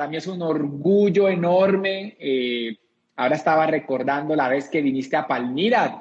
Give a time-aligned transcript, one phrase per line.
[0.00, 2.16] para mí es un orgullo enorme.
[2.18, 2.74] Eh,
[3.16, 6.00] ahora estaba recordando la vez que viniste a Palmira.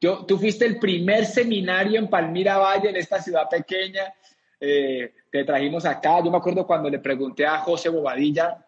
[0.00, 4.14] Yo, tú fuiste el primer seminario en Palmira Valle, en esta ciudad pequeña.
[4.60, 6.22] Eh, te trajimos acá.
[6.24, 8.64] Yo me acuerdo cuando le pregunté a José Bobadilla,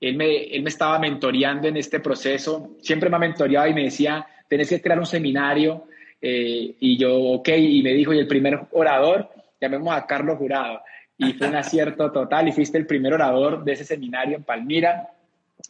[0.00, 2.70] él me, él me estaba mentoreando en este proceso.
[2.80, 5.84] Siempre me ha mentoreado y me decía, tenés que crear un seminario.
[6.20, 9.30] Eh, y yo, ok, y me dijo, y el primer orador,
[9.60, 10.80] llamemos a Carlos Jurado
[11.18, 15.10] y fue un acierto total y fuiste el primer orador de ese seminario en Palmira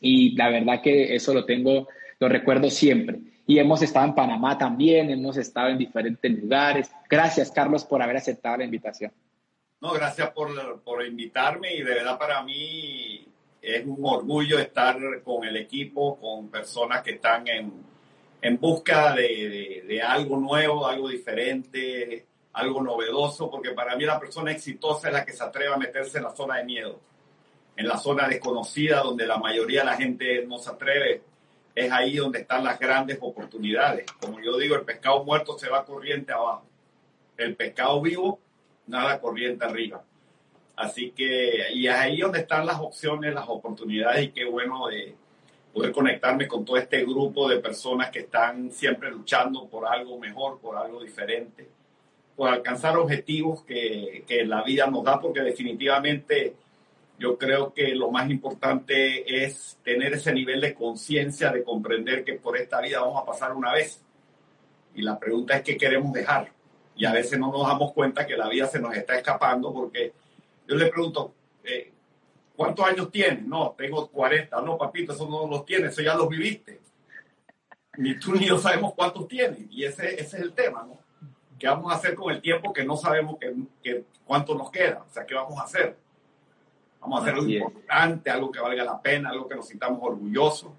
[0.01, 1.89] y la verdad que eso lo tengo,
[2.21, 3.19] lo recuerdo siempre.
[3.47, 6.91] Y hemos estado en Panamá también, hemos estado en diferentes lugares.
[7.09, 9.11] Gracias, Carlos, por haber aceptado la invitación.
[9.81, 13.27] No, gracias por, por invitarme y de verdad para mí
[13.63, 17.73] es un orgullo estar con el equipo, con personas que están en,
[18.43, 22.28] en busca de, de, de algo nuevo, algo diferente,
[22.59, 26.19] algo novedoso, porque para mí la persona exitosa es la que se atreve a meterse
[26.19, 26.99] en la zona de miedo,
[27.77, 31.23] en la zona desconocida donde la mayoría de la gente no se atreve.
[31.73, 34.07] Es ahí donde están las grandes oportunidades.
[34.21, 36.65] Como yo digo, el pescado muerto se va corriente abajo.
[37.37, 38.41] El pescado vivo,
[38.89, 40.03] nada corriente arriba.
[40.75, 45.15] Así que, y es ahí donde están las opciones, las oportunidades, y qué bueno de
[45.73, 50.59] poder conectarme con todo este grupo de personas que están siempre luchando por algo mejor,
[50.59, 51.78] por algo diferente
[52.39, 56.55] por alcanzar objetivos que, que la vida nos da, porque definitivamente
[57.19, 62.35] yo creo que lo más importante es tener ese nivel de conciencia, de comprender que
[62.35, 64.01] por esta vida vamos a pasar una vez.
[64.95, 66.53] Y la pregunta es qué queremos dejar.
[66.95, 70.13] Y a veces no nos damos cuenta que la vida se nos está escapando porque
[70.69, 71.91] yo le pregunto, eh,
[72.55, 73.45] ¿cuántos años tienes?
[73.49, 74.61] No, tengo 40.
[74.61, 76.79] No, papito, eso no los tienes, eso ya los viviste.
[77.97, 79.59] Ni tú ni yo sabemos cuántos tienes.
[79.71, 81.08] Y ese, ese es el tema, ¿no?
[81.59, 83.37] ¿Qué vamos a hacer con el tiempo que no sabemos
[83.83, 85.05] que, cuánto nos queda?
[85.09, 85.97] O sea, ¿qué vamos a hacer?
[87.01, 90.71] Vamos a hacer algo importante, algo que valga la pena, algo que nos sintamos orgullosos.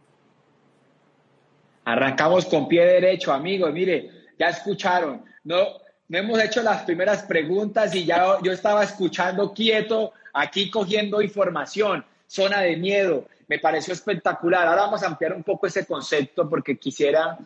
[1.84, 3.74] Arrancamos con pie derecho, amigos.
[3.74, 5.24] Mire, ya escucharon.
[5.44, 5.66] No,
[6.08, 12.06] no hemos hecho las primeras preguntas y ya yo estaba escuchando quieto, aquí cogiendo información.
[12.28, 13.26] Zona de miedo.
[13.48, 14.68] Me pareció espectacular.
[14.68, 17.38] Ahora vamos a ampliar un poco ese concepto porque quisiera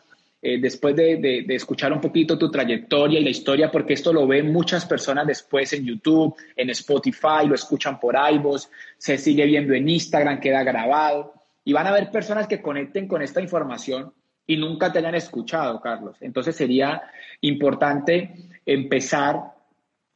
[0.45, 4.51] eh, después de, escuchar un poquito tu trayectoria y la historia, porque esto lo ven
[4.51, 8.67] muchas personas después en YouTube, en Spotify, lo escuchan por iVoox,
[8.97, 11.33] se sigue viendo en Instagram, queda grabado,
[11.63, 14.13] y van a ver personas que conecten con esta información
[14.45, 16.17] y nunca te hayan escuchado, Carlos.
[16.19, 17.01] Entonces sería
[17.39, 18.33] importante
[18.65, 19.39] empezar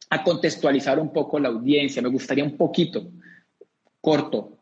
[0.10, 2.02] a contextualizar un poco la audiencia.
[2.02, 3.10] Me gustaría un poquito,
[4.02, 4.57] corto,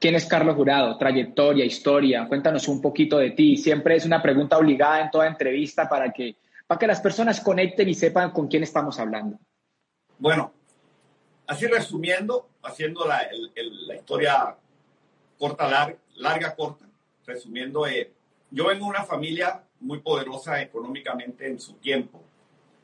[0.00, 0.96] ¿Quién es Carlos Jurado?
[0.96, 2.26] Trayectoria, historia.
[2.26, 3.58] Cuéntanos un poquito de ti.
[3.58, 7.86] Siempre es una pregunta obligada en toda entrevista para que, para que las personas conecten
[7.86, 9.38] y sepan con quién estamos hablando.
[10.18, 10.54] Bueno,
[11.46, 13.28] así resumiendo, haciendo la,
[13.94, 14.56] historia
[15.38, 16.86] corta, larga, larga, corta,
[17.26, 18.10] resumiendo, eh,
[18.50, 22.22] yo vengo de una familia muy poderosa económicamente en su tiempo,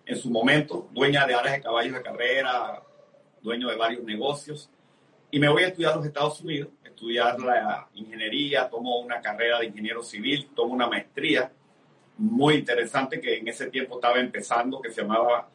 [0.05, 2.83] en su momento, dueña de áreas de caballos de carrera,
[3.41, 4.69] dueño de varios negocios,
[5.31, 9.61] y me voy a estudiar a los Estados Unidos estudiar la ingeniería, tomo una carrera
[9.61, 11.53] de ingeniero civil, tomo una maestría
[12.17, 15.47] muy interesante que en ese tiempo estaba empezando, que se llamaba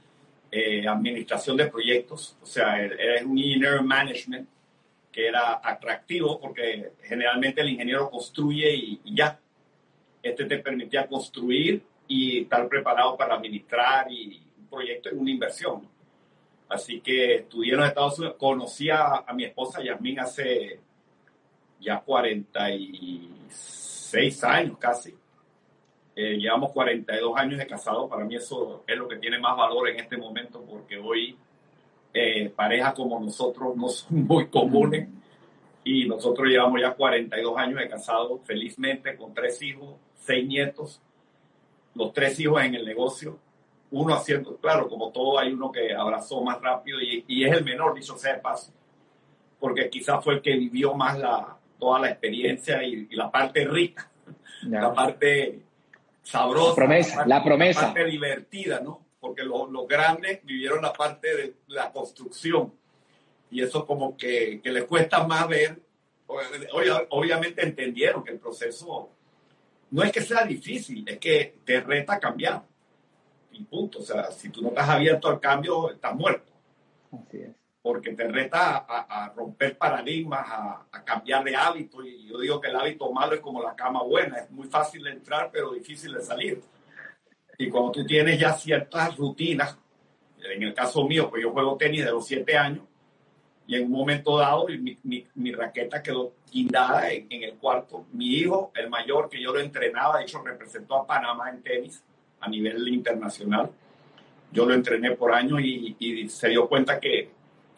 [0.52, 4.48] eh, Administración de Proyectos, o sea, era un Engineering Management,
[5.12, 9.40] que era atractivo porque generalmente el ingeniero construye y, ya.
[10.22, 15.90] Este te permitía construir y estar preparado para administrar y un proyecto es una inversión.
[16.70, 20.80] Así que estudié en los Estados Unidos, conocí a, a mi esposa Yasmín hace
[21.82, 25.16] ya 46 años casi.
[26.16, 28.08] Eh, llevamos 42 años de casado.
[28.08, 31.36] Para mí eso es lo que tiene más valor en este momento porque hoy
[32.14, 35.08] eh, parejas como nosotros no son muy comunes
[35.84, 41.02] y nosotros llevamos ya 42 años de casado felizmente con tres hijos, seis nietos,
[41.96, 43.40] los tres hijos en el negocio,
[43.90, 47.64] uno haciendo, claro, como todo hay uno que abrazó más rápido y, y es el
[47.64, 48.72] menor, dicho sea de paso,
[49.60, 54.08] porque quizás fue el que vivió más la, toda la experiencia y, la parte rica,
[54.62, 55.64] la parte
[56.22, 57.82] sabrosa, la promesa, la, promesa.
[57.82, 59.04] parte divertida, ¿no?
[59.20, 62.72] Porque los grandes vivieron la parte de la construcción
[63.50, 65.82] y eso como que, que les cuesta más ver.
[67.10, 69.10] Obviamente entendieron que el proceso
[69.90, 72.64] no es que sea difícil, es que te reta cambiar.
[73.52, 74.00] Y punto.
[74.00, 76.54] O sea, si tú no estás abierto al cambio, estás muerto.
[77.12, 82.06] Así es porque te reta a, romper paradigmas, a, cambiar de hábito.
[82.06, 85.04] Y yo digo que el hábito malo es como la cama buena, es muy fácil
[85.04, 86.62] de entrar, pero difícil de salir.
[87.58, 89.78] Y cuando tú tienes ya ciertas rutinas,
[90.44, 92.86] en el caso mío, pues yo juego tenis de los siete años,
[93.68, 98.06] y en un momento dado mi, mi, mi raqueta quedó guindada en, en, el cuarto.
[98.12, 102.04] Mi hijo, el mayor, que yo lo entrenaba, de hecho representó a Panamá en tenis
[102.42, 103.70] a nivel internacional.
[104.52, 107.30] Yo lo entrené por años y, y se dio cuenta que,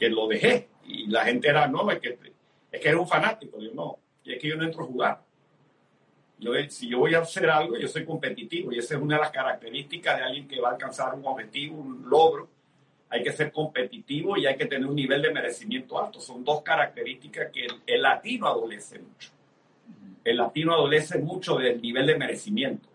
[0.04, 0.70] que, lo dejé.
[0.86, 2.18] Y la gente era, no, es que,
[2.72, 3.60] es que era un fanático.
[3.60, 5.22] Yo no, y es que yo no entro a jugar.
[6.40, 9.22] Yo, si yo voy a hacer algo, yo soy competitivo y esa es una de
[9.22, 12.50] las características de alguien que va a alcanzar un objetivo, un logro
[13.14, 16.20] hay que ser competitivo y hay que tener un nivel de merecimiento alto.
[16.20, 19.30] Son dos características que el, latino adolece mucho.
[20.24, 22.90] El latino adolece mucho del nivel de merecimiento.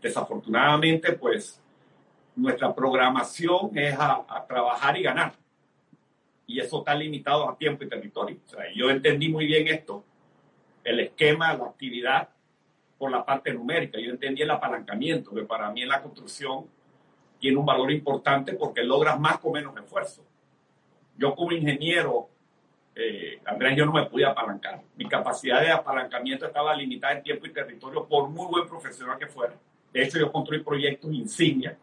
[0.00, 1.60] Desafortunadamente, pues,
[2.36, 5.34] nuestra programación es a, trabajar y ganar.
[6.46, 8.38] Y eso está limitado a tiempo y territorio.
[8.44, 10.04] O sea, yo entendí muy bien esto,
[10.84, 12.28] el esquema, la actividad,
[12.98, 13.98] por la parte numérica.
[13.98, 16.66] Yo entendí el apalancamiento, que para mí en la construcción
[17.38, 20.24] tiene un valor importante porque logras más con menos esfuerzo.
[21.16, 22.28] Yo como ingeniero,
[22.94, 24.82] eh, Andrés, yo no me podía apalancar.
[24.96, 29.26] Mi capacidad de apalancamiento estaba limitada en tiempo y territorio por muy buen profesional que
[29.26, 29.54] fuera.
[29.92, 31.76] De hecho, yo construí proyectos insignia.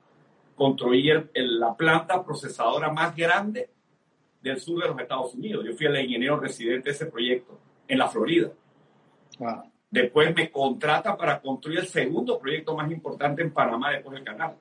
[0.55, 3.69] Construí la planta procesadora más grande
[4.41, 5.65] del sur de los Estados Unidos.
[5.65, 8.51] Yo fui el ingeniero residente de ese proyecto en la Florida.
[9.89, 14.55] Después me contrata para construir el segundo proyecto más importante en Panamá después del canal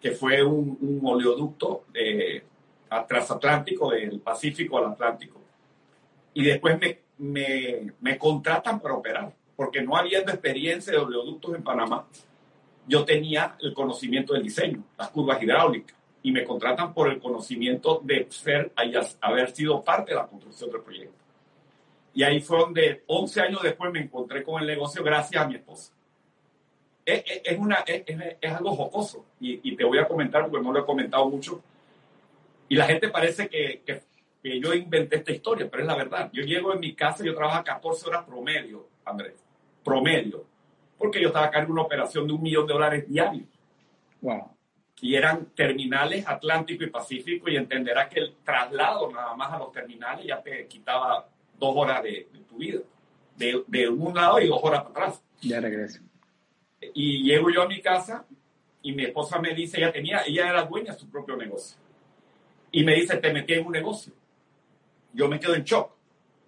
[0.00, 2.42] que fue un, oleoducto eh,
[3.06, 5.40] transatlántico del Pacífico al Atlántico.
[6.32, 11.62] Y después me, me, me, contratan para operar, porque no habiendo experiencia de oleoductos en
[11.62, 12.06] Panamá,
[12.86, 18.00] yo tenía el conocimiento del diseño, las curvas hidráulicas, y me contratan por el conocimiento
[18.04, 18.72] de ser,
[19.20, 21.14] haber sido parte de la construcción del proyecto.
[22.12, 25.54] Y ahí fue donde 11 años después me encontré con el negocio gracias a mi
[25.54, 25.92] esposa
[27.04, 28.02] es, una, es,
[28.40, 31.62] es, algo jocoso y, te voy a comentar porque no lo he comentado mucho.
[32.68, 36.30] Y la gente parece que, que, yo inventé esta historia, pero es la verdad.
[36.32, 39.34] Yo llego en mi casa, yo trabajo 14 horas promedio, Andrés,
[39.84, 40.44] promedio,
[40.96, 43.48] porque yo estaba acá en una operación de un millón de dólares diarios.
[44.20, 44.50] Wow.
[45.02, 49.72] Y eran terminales Atlántico y Pacífico y entenderás que el traslado nada más a los
[49.72, 51.26] terminales ya te quitaba
[51.58, 52.80] dos horas de, de tu vida,
[53.36, 55.22] de, de un lado y dos horas para atrás.
[55.40, 56.00] Ya regreso.
[56.94, 58.26] Y llego yo a mi casa
[58.82, 61.78] y mi esposa me dice, ella tenía, ella era dueña de su propio negocio.
[62.72, 64.12] Y me dice, te metí en un negocio.
[65.12, 65.92] Yo me quedo en shock.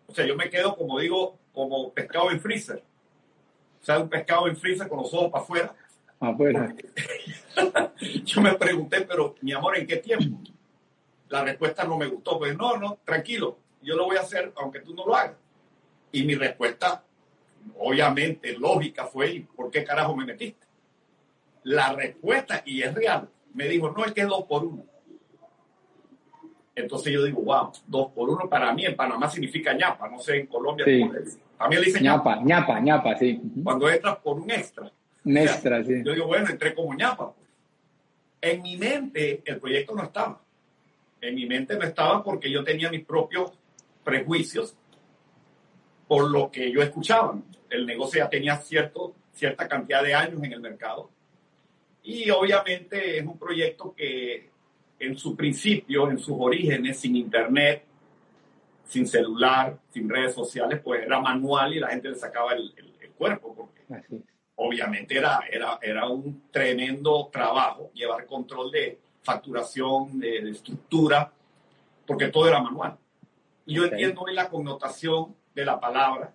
[0.06, 2.82] O sea, yo me quedo, como digo, como pescado en freezer.
[3.80, 5.74] O sea, un pescado en freezer con los ojos para afuera.
[6.22, 6.74] Afuera.
[8.24, 10.38] yo me pregunté, pero mi amor, ¿en qué tiempo?
[11.28, 12.38] La respuesta no me gustó.
[12.38, 13.58] Pues no, no, tranquilo.
[13.82, 15.36] Yo lo voy a hacer aunque tú no lo hagas.
[16.12, 17.02] Y mi respuesta
[17.78, 20.66] obviamente lógica fue, ¿por qué carajo me metiste?
[21.64, 24.84] La respuesta, y es real, me dijo, no, es que es dos por uno.
[26.74, 30.40] Entonces yo digo, wow, dos por uno para mí en Panamá significa ñapa, no sé
[30.40, 31.08] en Colombia le
[31.58, 32.40] También le dicen ñapa.
[32.42, 33.40] ñapa, ñapa, sí.
[33.62, 34.90] Cuando entras por un extra.
[35.84, 36.02] Sí.
[36.04, 37.32] Yo digo, bueno, entré como ñapa.
[38.40, 40.40] En mi mente el proyecto no estaba.
[41.20, 43.52] En mi mente no estaba porque yo tenía mis propios
[44.02, 44.76] prejuicios
[46.08, 47.38] por lo que yo escuchaba.
[47.70, 51.10] El negocio ya tenía cierto, cierta cantidad de años en el mercado.
[52.02, 54.50] Y obviamente es un proyecto que
[54.98, 57.84] en su principio, en sus orígenes, sin internet,
[58.84, 62.74] sin celular, sin redes sociales, pues era manual y la gente le sacaba el,
[63.16, 63.82] cuerpo, porque
[64.56, 71.32] obviamente era, era, era un tremendo trabajo llevar control de facturación, de, estructura,
[72.06, 72.96] porque todo era manual.
[73.66, 76.34] Y yo entiendo hoy la connotación de la palabra.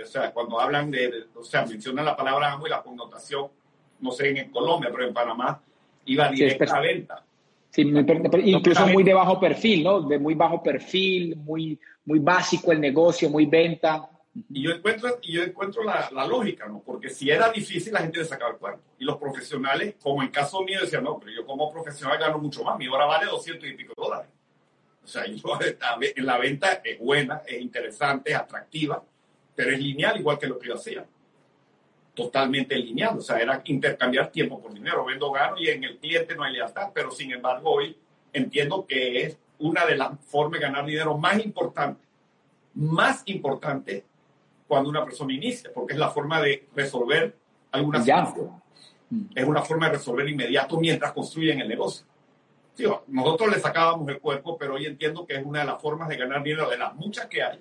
[0.00, 3.48] O sea, cuando hablan de, o sea, mencionan la palabra amo y la connotación,
[4.00, 5.62] no sé en Colombia, pero en Panamá
[6.06, 7.24] iba directa a venta.
[7.70, 10.00] Sí, incluso muy de bajo perfil, ¿no?
[10.02, 14.08] De muy bajo perfil, muy, muy básico el negocio, muy venta.
[14.50, 16.82] Y yo encuentro, y yo encuentro la, la, lógica, ¿no?
[16.84, 18.80] Porque si era difícil, la gente le sacaba el cuerpo.
[18.98, 22.64] Y los profesionales, como en caso mío, decían, no, pero yo como profesional gano mucho
[22.64, 22.76] más.
[22.76, 24.28] Mi hora vale 200 y pico dólares.
[25.04, 25.24] O sea,
[26.16, 29.04] en la venta es buena, es interesante, es atractiva,
[29.54, 31.06] pero es lineal igual que lo que yo hacía.
[32.14, 33.18] Totalmente lineal.
[33.18, 35.04] O sea, era intercambiar tiempo por dinero.
[35.04, 36.90] Vendo, gano y en el cliente no hay lealtad.
[36.92, 37.96] Pero sin embargo, hoy
[38.32, 42.04] entiendo que es una de las formas de ganar dinero más importante,
[42.74, 44.04] más importante
[44.66, 47.36] cuando una persona inicia, porque es la forma de resolver
[47.72, 48.62] alguna situación.
[49.34, 52.06] Es una forma de resolver inmediato mientras construyen el negocio
[53.06, 56.16] nosotros le sacábamos el cuerpo, pero hoy entiendo que es una de las formas de
[56.16, 57.60] ganar dinero, de las muchas que hay,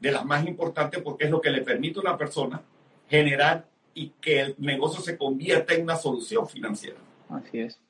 [0.00, 2.62] de las más importantes, porque es lo que le permite a una persona
[3.08, 6.98] generar y que el negocio se convierta en una solución financiera.
[7.30, 7.80] Así es.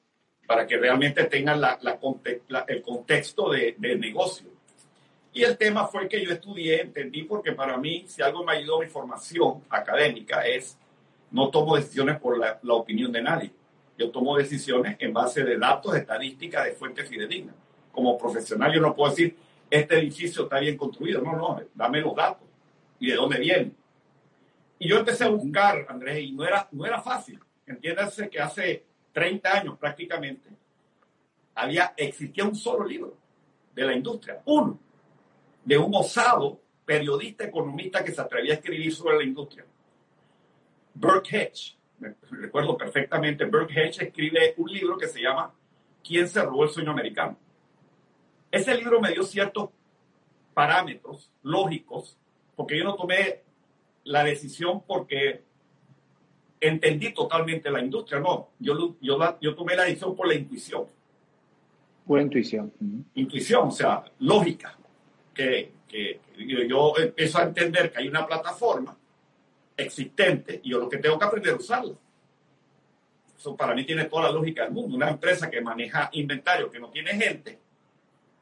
[0.47, 1.79] para que realmente tengan la,
[2.69, 4.49] el contexto de, de, negocio.
[5.37, 8.81] Y el tema fue que yo estudié, entendí, porque para mí, si algo me ayudó
[8.81, 10.79] mi formación académica es
[11.31, 13.51] no tomo decisiones por la, opinión de nadie.
[13.99, 17.55] Yo tomo decisiones en base de datos, estadísticas, de fuentes fidedignas.
[17.93, 19.37] Como profesional yo no puedo decir,
[19.69, 21.21] este edificio está bien construido.
[21.21, 22.49] No, no, dame los datos
[22.99, 23.73] y de dónde viene.
[24.79, 27.39] Y yo empecé a buscar, Andrés, y no era, no era fácil.
[27.67, 30.49] Entiéndase que hace 30 años prácticamente
[31.55, 33.19] había, existía un solo libro
[33.75, 34.86] de la industria, uno,
[35.67, 39.67] de un osado periodista economista que se atrevía a escribir sobre la industria.
[40.95, 45.53] Burke Hedge, me recuerdo perfectamente, Burke Hedge escribe un libro que se llama
[46.03, 47.37] ¿Quién se robó el sueño americano?
[48.51, 49.71] Ese libro me dio ciertos
[50.55, 52.17] parámetros lógicos,
[52.55, 53.43] porque yo no tomé
[54.05, 55.43] la decisión porque
[56.61, 60.85] entendí totalmente la industria, no, yo, yo, yo tomé la decisión por la intuición.
[62.07, 62.73] Pura intuición.
[63.17, 64.79] Intuición, o sea, lógica,
[65.37, 66.21] que,
[66.67, 68.97] yo, empiezo a entender que hay una plataforma
[69.77, 71.95] existente y yo lo que tengo que aprender a usarla.
[73.37, 74.97] Eso para mí tiene toda la lógica del mundo.
[74.97, 77.59] Una empresa que maneja inventario, que no tiene gente,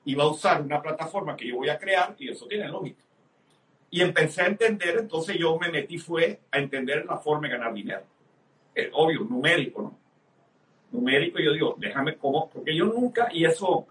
[0.05, 3.03] y va a usar una plataforma que yo voy a crear y eso tiene lógica.
[3.91, 7.75] Y empecé a entender, entonces yo me metí fue a entender la forma de ganar
[7.75, 8.03] dinero.
[8.75, 9.99] Eh, obvio, numérico, ¿no?
[10.93, 13.87] Numérico, yo digo, déjame cómo, porque yo nunca, y eso,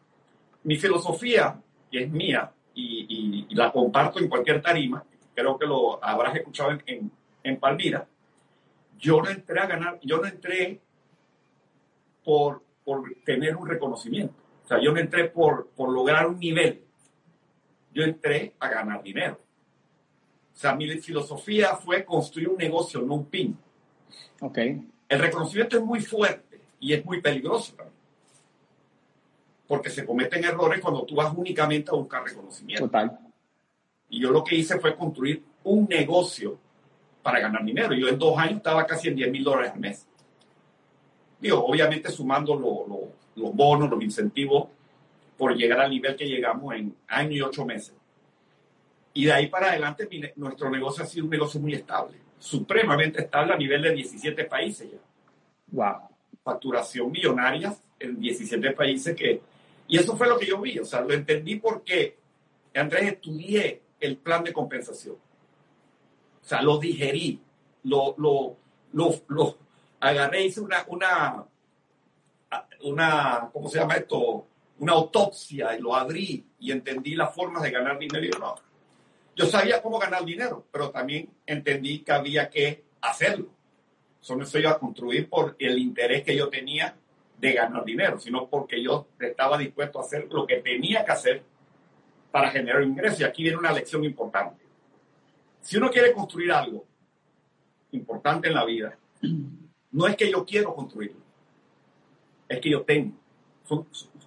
[0.64, 1.60] mi filosofía,
[1.92, 5.04] que es mía, y, la comparto en cualquier tarima,
[5.34, 7.12] creo que lo habrás escuchado en,
[7.44, 8.08] en, Palmira,
[8.98, 10.80] yo no entré a ganar, yo no entré
[12.24, 14.34] por, por tener un reconocimiento.
[14.64, 16.84] O sea, yo no entré por, por lograr un nivel.
[17.94, 19.40] Yo entré a ganar dinero.
[20.54, 23.58] O sea, mi filosofía fue construir un negocio, no un pin.
[24.40, 24.58] Ok.
[25.10, 27.93] El reconocimiento es muy fuerte y es muy peligroso también.
[29.68, 32.86] Porque se cometen errores cuando tú vas únicamente a buscar reconocimiento.
[32.86, 33.18] Total.
[34.10, 36.60] Y yo lo que hice fue construir un negocio
[37.22, 37.94] para ganar dinero.
[37.94, 40.06] Yo en dos años estaba casi en 10 mil dólares al mes.
[41.40, 42.56] Digo, obviamente sumando
[43.36, 44.68] los bonos, los incentivos,
[45.38, 47.94] por llegar al nivel que llegamos en año y ocho meses.
[49.14, 53.54] Y de ahí para adelante nuestro negocio ha sido un negocio muy estable, supremamente estable
[53.54, 54.98] a nivel de 17 países ya.
[55.72, 56.10] Wow.
[56.44, 59.53] Facturación millonaria en 17 países que...
[59.94, 62.18] Y eso fue lo que yo vi, o sea, lo entendí porque,
[62.74, 65.18] Andrés, estudié el plan de compensación.
[65.18, 67.40] O sea, lo digerí,
[67.84, 68.58] lo, lo,
[68.94, 69.56] lo, lo
[70.00, 71.46] agarré, hice una, una,
[72.82, 74.48] una, ¿cómo se llama esto?
[74.80, 78.56] Una autopsia y lo abrí y entendí las formas de ganar dinero y no
[79.36, 83.50] yo sabía cómo ganar dinero, pero también entendí que había que hacerlo.
[84.20, 86.96] Eso no se iba a construir por el interés que yo tenía
[87.44, 91.44] de ganar dinero, sino porque yo estaba dispuesto a hacer lo que tenía que hacer
[92.32, 93.20] para generar ingresos.
[93.20, 94.64] Y aquí viene una lección importante.
[95.60, 96.86] Si uno quiere construir algo
[97.92, 98.98] importante en la vida,
[99.92, 101.20] no es que yo quiero construirlo,
[102.48, 103.14] es que yo tengo.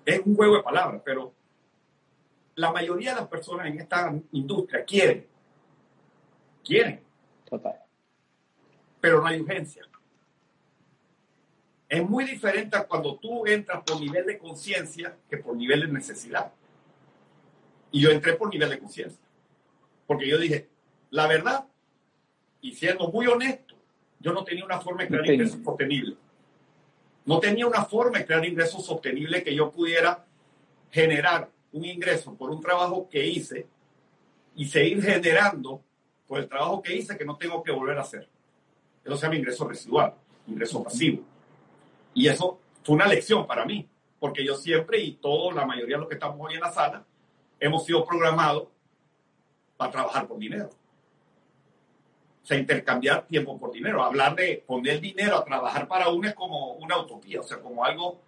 [0.05, 1.33] es un juego de palabras, pero
[2.57, 5.27] la mayoría de las personas en esta industria quieren.
[6.63, 7.01] Quieren.
[7.49, 7.81] Total.
[9.01, 9.85] Pero no hay urgencia.
[11.89, 15.89] Es muy diferente a cuando tú entras por nivel de conciencia que por nivel de
[15.89, 16.53] necesidad.
[17.93, 19.21] Y yo entré por nivel de conciencia.
[20.07, 20.69] Porque yo dije,
[21.11, 21.67] la verdad,
[22.61, 23.75] y siendo muy honesto,
[24.19, 26.17] yo no tenía una forma de crear ingresos sostenibles.
[27.25, 30.25] No tenía una forma de crear ingresos sostenibles que yo pudiera
[30.91, 33.67] generar un ingreso por un trabajo que hice
[34.55, 35.83] y seguir generando
[36.27, 38.29] por el trabajo que hice que no tengo que volver a hacer.
[39.05, 40.15] Eso se llama ingreso residual,
[40.47, 41.23] ingreso pasivo.
[42.17, 43.87] Y eso fue una lección para mí,
[44.19, 47.05] porque yo siempre y todo, la mayoría de los que estamos hoy en la sala,
[47.61, 48.69] hemos sido programados
[49.77, 50.71] para trabajar por dinero.
[52.43, 54.03] O sea, intercambiar tiempo por dinero.
[54.03, 57.85] Hablar de poner dinero a trabajar para uno es como una utopía, o sea, como
[57.85, 58.19] algo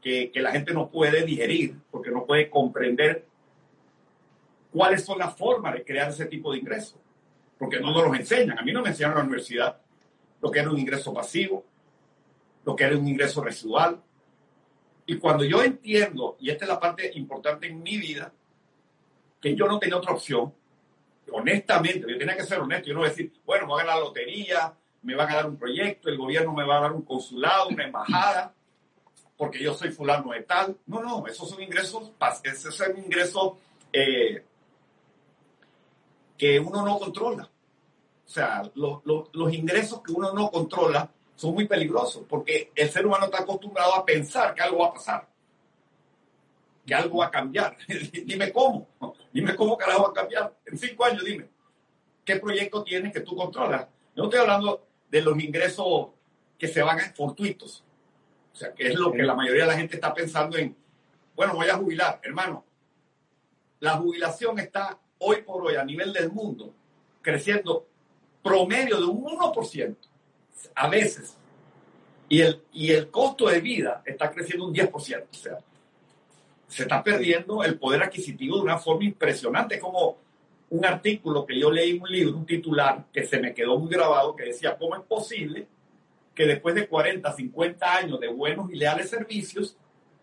[0.00, 3.26] que, la gente no puede digerir porque no puede comprender
[4.72, 7.00] cuáles son las formas de crear ese tipo de ingresos,
[7.58, 8.60] porque no nos los enseñan.
[8.60, 9.80] A mí no me enseñaron en la universidad
[10.40, 11.64] lo que era un ingreso pasivo,
[12.68, 13.98] lo que era un ingreso residual.
[15.06, 18.30] Y cuando yo entiendo, y esta es la parte importante en mi vida,
[19.40, 20.52] que yo no tenía otra opción,
[21.32, 24.74] honestamente, yo tenía que ser honesto, yo no decir, bueno, me voy a la lotería,
[25.00, 27.84] me van a dar un proyecto, el gobierno me va a dar un consulado, una
[27.84, 28.52] embajada,
[29.38, 30.76] porque yo soy fulano de tal.
[30.88, 32.12] No, no, esos son ingresos,
[32.44, 33.52] esos son ingresos
[33.90, 34.44] eh,
[36.36, 37.44] que uno no controla.
[38.26, 43.26] O sea, los ingresos que uno no controla son muy peligrosos porque el ser humano
[43.26, 45.28] está acostumbrado a pensar que algo va a pasar,
[46.84, 47.76] que algo va a cambiar.
[48.26, 48.88] dime cómo,
[49.32, 50.52] dime cómo carajo va a cambiar.
[50.66, 51.48] En cinco años, dime,
[52.24, 53.86] ¿qué proyecto tienes que tú controlas?
[54.16, 56.08] Yo no estoy hablando de los ingresos
[56.58, 57.84] que se van a fortuitos.
[58.52, 60.76] O sea, que es lo que la mayoría de la gente está pensando en,
[61.36, 62.20] bueno, voy a jubilar.
[62.20, 62.64] Hermano,
[63.78, 66.74] la jubilación está hoy por hoy a nivel del mundo
[67.22, 67.86] creciendo
[68.42, 69.96] promedio de un 1%
[70.74, 71.36] a veces.
[72.28, 74.92] Y el, y el costo de vida está creciendo un 10%.
[74.92, 75.58] O sea,
[76.68, 79.78] se está perdiendo el poder adquisitivo de una forma impresionante.
[79.78, 80.18] Como
[80.70, 84.36] un artículo que yo leí, un libro, un titular que se me quedó muy grabado,
[84.36, 85.66] que decía, ¿cómo es posible
[86.34, 89.76] que después de 40, 50 años de buenos y leales servicios,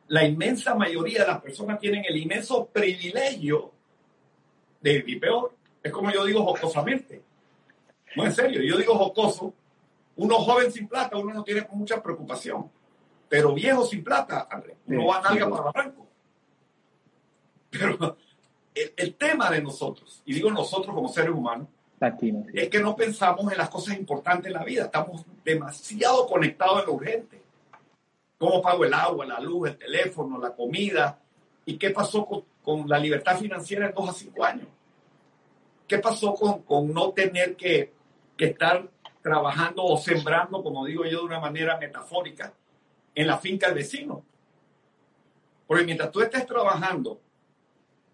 [0.07, 3.71] la inmensa mayoría de las personas tienen el inmenso privilegio
[4.79, 5.55] de vivir peor?
[5.81, 7.21] Es como yo digo jocosamente.
[8.15, 9.53] No, en serio, yo digo jocoso.
[10.17, 12.69] Uno joven sin plata, uno no tiene mucha preocupación.
[13.27, 16.07] Pero viejo sin plata, André, uno va a nalga para barranco.
[17.69, 18.17] Pero
[18.75, 21.67] el, tema de nosotros, y digo nosotros como seres humanos,
[22.53, 24.85] es que no pensamos en las cosas importantes en la vida.
[24.85, 27.41] Estamos demasiado conectados en lo urgente.
[28.37, 31.19] ¿Cómo pago el agua, la luz, el teléfono, la comida?
[31.65, 32.25] ¿Y qué pasó
[32.61, 34.67] con, la libertad financiera en dos a cinco años?
[35.87, 37.93] ¿Qué pasó con, con no tener que,
[38.35, 38.87] que estar
[39.25, 42.53] trabajando o sembrando, como digo yo de una manera metafórica,
[43.15, 44.23] en la finca del vecino?
[45.65, 47.19] Porque mientras tú estés trabajando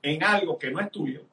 [0.01, 1.25] en algo que no es tuyo,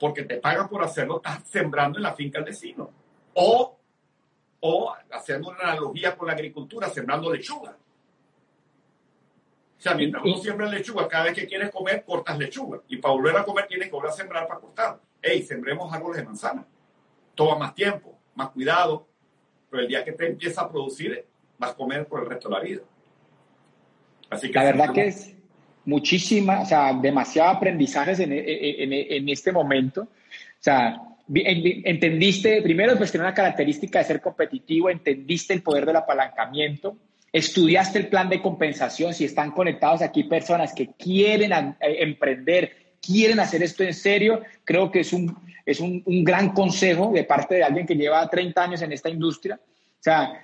[0.00, 2.90] porque te pagan por hacerlo, estás sembrando en la finca del vecino.
[3.34, 3.78] O,
[4.58, 7.76] o haciendo una analogía con la agricultura, sembrando lechuga.
[9.78, 12.80] O sea, mientras uno siembra lechuga, cada vez que quieres comer, cortas lechuga.
[12.88, 15.00] Y para volver a comer, tienes que volver a sembrar para cortar.
[15.22, 16.66] Ey, sembremos árboles de manzana.
[17.36, 19.06] Toma más tiempo, más cuidado,
[19.68, 21.24] pero el día que te empieza a producir,
[21.58, 22.80] vas a comer por el resto de la vida.
[24.30, 25.34] Así que la verdad que es,
[25.84, 30.02] muchísima, o sea, demasiado aprendizajes en, en, en este momento.
[30.02, 31.00] O sea,
[31.34, 36.96] entendiste, primero, pues tiene una característica de ser competitivo, entendiste el poder del apalancamiento,
[37.32, 43.62] estudiaste el plan de compensación, si están conectados aquí personas que quieren emprender, quieren hacer
[43.62, 47.64] esto en serio, creo que es un, es un, un gran consejo de parte de
[47.64, 49.60] alguien que lleva 30 años en esta industria.
[49.62, 50.40] O sea,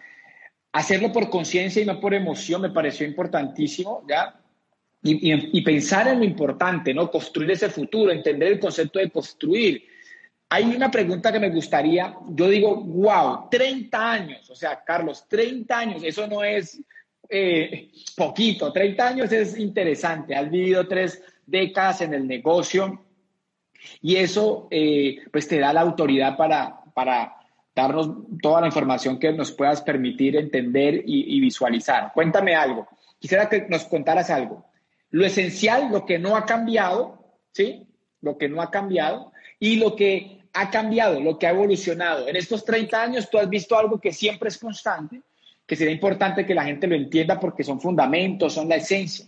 [0.72, 4.40] hacerlo por conciencia y no por emoción me pareció importantísimo, ¿ya?
[5.06, 7.10] y, pensar en lo importante, ¿no?
[7.10, 9.84] Construir ese futuro, entender el concepto de construir.
[10.48, 15.78] Hay una pregunta que me gustaría, yo digo, wow, 30 años, o sea, Carlos, 30
[15.78, 16.80] años, eso no es
[17.28, 23.04] eh, poquito, 30 años es interesante, has vivido tres décadas en el negocio
[24.00, 27.36] y eso eh, pues te da la autoridad para, para
[27.74, 32.12] darnos toda la información que nos puedas permitir entender y, y visualizar.
[32.14, 34.64] Cuéntame algo, quisiera que nos contaras algo
[35.14, 37.86] lo esencial, lo que no ha cambiado, ¿sí?
[38.20, 39.30] Lo que no ha cambiado
[39.60, 42.26] y lo que ha cambiado, lo que ha evolucionado.
[42.26, 45.22] En estos 30 años tú has visto algo que siempre es constante,
[45.64, 49.26] que sería importante que la gente lo entienda porque son fundamentos, son la esencia.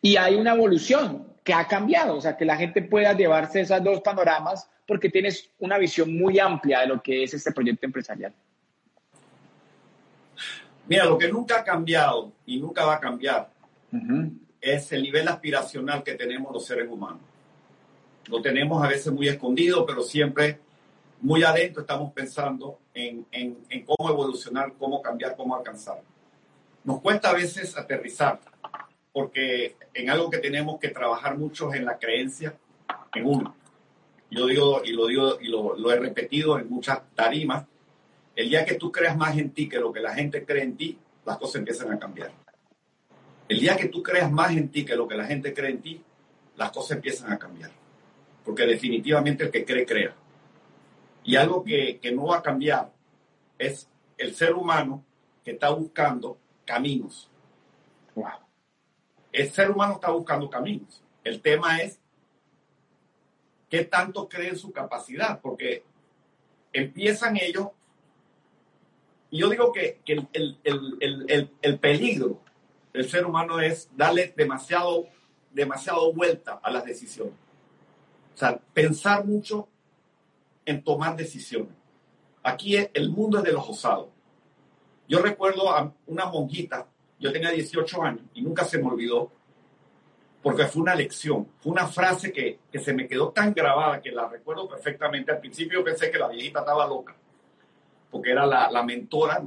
[0.00, 3.84] Y hay una evolución que ha cambiado, o sea, que la gente pueda llevarse esos
[3.84, 8.32] dos panoramas porque tienes una visión muy amplia de lo que es este proyecto empresarial.
[10.86, 13.50] Mira, lo que nunca ha cambiado y nunca va a cambiar
[14.60, 17.20] es el nivel aspiracional que tenemos los seres humanos.
[18.26, 20.58] Lo tenemos a veces muy escondido, pero siempre
[21.20, 23.24] muy adentro estamos pensando en,
[23.86, 26.00] cómo evolucionar, cómo cambiar, cómo alcanzar.
[26.84, 28.40] Nos cuesta a veces aterrizar,
[29.14, 32.58] porque en algo que tenemos que trabajar mucho en la creencia
[33.14, 33.54] en uno.
[34.28, 37.64] Yo digo, y lo digo, y lo, lo he repetido en muchas tarimas,
[38.34, 40.76] el día que tú creas más en ti que lo que la gente cree en
[40.76, 42.32] ti, las cosas empiezan a cambiar.
[43.48, 45.80] El día que tú creas más en ti que lo que la gente cree en
[45.80, 46.02] ti,
[46.56, 47.70] las cosas empiezan a cambiar.
[48.44, 50.12] Porque definitivamente el que cree, crea.
[51.22, 52.92] Y algo que, no va a cambiar
[53.58, 55.04] es el ser humano
[55.44, 57.30] que está buscando caminos.
[59.34, 61.02] El ser humano está buscando caminos.
[61.24, 61.98] El tema es
[63.68, 65.82] qué tanto cree en su capacidad, porque
[66.72, 67.68] empiezan ellos,
[69.30, 72.40] y yo digo que, el peligro
[72.92, 75.08] el ser humano es darle demasiado,
[75.50, 77.34] demasiado vuelta a las decisiones.
[78.34, 79.68] O sea, pensar mucho
[80.64, 81.74] en tomar decisiones.
[82.44, 84.10] Aquí el mundo es de los osados.
[85.08, 86.86] Yo recuerdo a una monjita,
[87.18, 89.30] yo tenía 18 años y nunca se me olvidó,
[90.42, 94.10] porque fue una lección, fue una frase que, que se me quedó tan grabada que
[94.10, 95.32] la recuerdo perfectamente.
[95.32, 97.14] Al principio pensé que la viejita estaba loca,
[98.10, 99.42] porque era la, la mentora,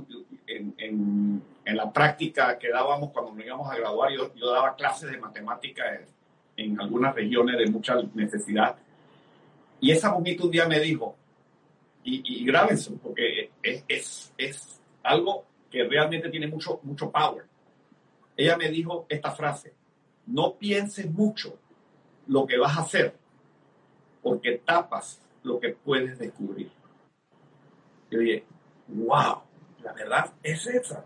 [0.48, 5.18] en, la práctica que dábamos cuando nos íbamos a graduar, yo, yo daba clases de
[5.18, 5.84] matemática
[6.56, 8.76] en, algunas regiones de mucha necesidad.
[9.80, 11.16] Y esa bonita un día me dijo,
[12.04, 17.46] y, y grábense, porque es, es, es, algo que realmente tiene mucho, mucho power.
[18.38, 19.74] Ella me dijo esta frase,
[20.28, 21.58] no pienses mucho
[22.28, 23.16] lo que vas a hacer,
[24.22, 26.70] porque tapas lo que puedes descubrir.
[28.12, 28.46] Yo dije,
[28.88, 29.42] wow,
[29.84, 31.06] la verdad es esa.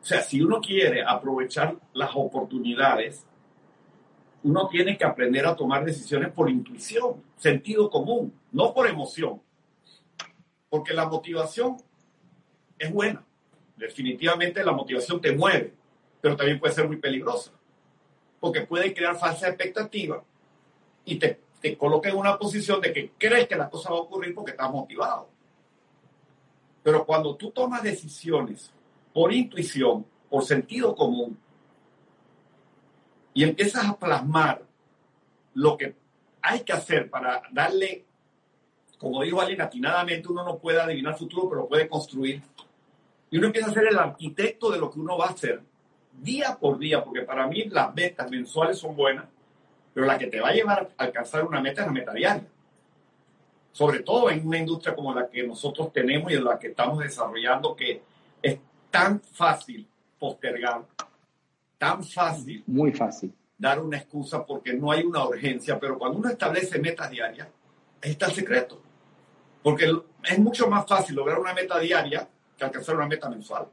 [0.00, 3.24] O sea, si uno quiere aprovechar las oportunidades,
[4.42, 9.40] uno tiene que aprender a tomar decisiones por intuición, sentido común, no por emoción.
[10.68, 11.76] Porque la motivación
[12.78, 13.24] es buena.
[13.76, 15.74] Definitivamente la motivación te mueve,
[16.22, 17.50] pero también puede ser muy peligrosa.
[18.40, 20.22] Porque puede crear falsa expectativa
[21.04, 24.02] y te, te coloca en una posición de que crees que la cosa va a
[24.02, 25.28] ocurrir porque estás motivado.
[26.82, 28.72] Pero cuando tú tomas decisiones
[29.12, 31.38] por intuición, por sentido común,
[33.34, 34.62] y empiezas a plasmar
[35.54, 35.96] lo que
[36.40, 38.04] hay que hacer para darle,
[38.96, 42.42] como dijo alguien atinadamente, uno no puede adivinar futuro, pero puede construir.
[43.30, 45.71] Y uno empieza a ser el arquitecto de lo que uno va a hacer
[46.12, 49.26] día por día, porque para mí las metas mensuales son buenas,
[49.92, 52.46] pero la que te va a llevar a alcanzar una meta es la meta diaria
[53.72, 56.98] sobre todo en una industria como la que nosotros tenemos y en la que estamos
[56.98, 58.02] desarrollando, que
[58.42, 58.58] es
[58.90, 60.84] tan fácil postergar,
[61.78, 62.62] tan fácil.
[62.66, 63.34] Muy fácil.
[63.56, 67.48] Dar una excusa porque no hay una urgencia, pero cuando uno establece metas diarias,
[68.02, 68.80] ahí está el secreto.
[69.62, 69.90] Porque
[70.24, 73.66] es mucho más fácil lograr una meta diaria que alcanzar una meta mensual.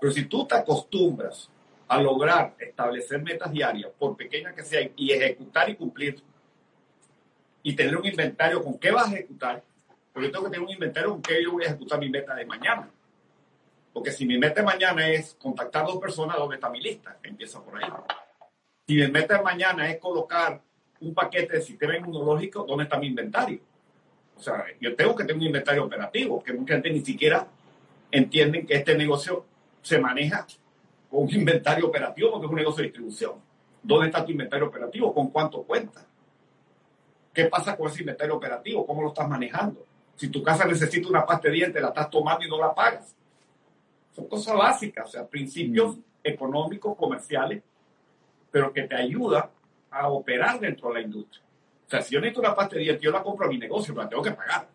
[0.00, 1.50] Pero si tú te acostumbras
[1.88, 6.22] a lograr establecer metas diarias, por pequeñas que sean, y ejecutar y cumplir
[7.62, 9.62] y tener un inventario con qué vas a ejecutar,
[10.12, 12.34] porque yo tengo que tener un inventario con qué yo voy a ejecutar mi meta
[12.34, 12.90] de mañana.
[13.92, 17.16] Porque si mi meta de mañana es contactar dos personas, ¿dónde está mi lista?
[17.22, 17.90] Empieza por ahí.
[18.86, 20.60] Si mi meta de mañana es colocar
[21.00, 23.60] un paquete de sistema inmunológico, ¿dónde está mi inventario?
[24.36, 27.46] O sea, yo tengo que tener un inventario operativo, que mucha gente ni siquiera
[28.10, 29.44] entiende que este negocio
[29.84, 30.46] se maneja
[31.10, 33.32] con un inventario operativo porque es un negocio de distribución.
[33.82, 35.12] ¿Dónde está tu inventario operativo?
[35.12, 36.04] ¿Con cuánto cuenta?
[37.32, 38.86] ¿Qué pasa con ese inventario operativo?
[38.86, 39.84] ¿Cómo lo estás manejando?
[40.16, 43.14] Si tu casa necesita una pasta de dientes, la estás tomando y no la pagas.
[44.12, 46.02] Son cosas básicas, o sea, principios mm.
[46.22, 47.62] económicos, comerciales,
[48.50, 49.50] pero que te ayuda
[49.90, 51.44] a operar dentro de la industria.
[51.86, 53.92] O sea, si yo necesito una pasta de dientes, yo la compro a mi negocio,
[53.92, 54.66] pero la tengo que pagar.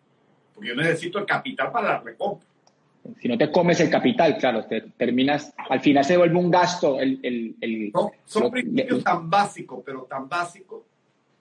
[0.54, 2.49] Porque yo necesito el capital para la recompra.
[3.20, 7.00] Si no te comes el capital, claro, te terminas, al final se vuelve un gasto.
[7.00, 7.18] El,
[7.60, 7.92] el,
[8.24, 10.82] son principios tan básicos, pero tan básicos,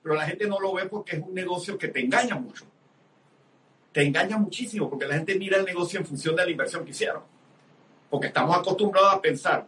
[0.02, 2.66] pero la gente no lo ve porque es un negocio que te engaña mucho.
[3.92, 6.92] Te engaña muchísimo porque la gente mira el negocio en función de la inversión que
[6.92, 7.24] hicieron.
[8.10, 9.68] Porque estamos acostumbrados a pensar,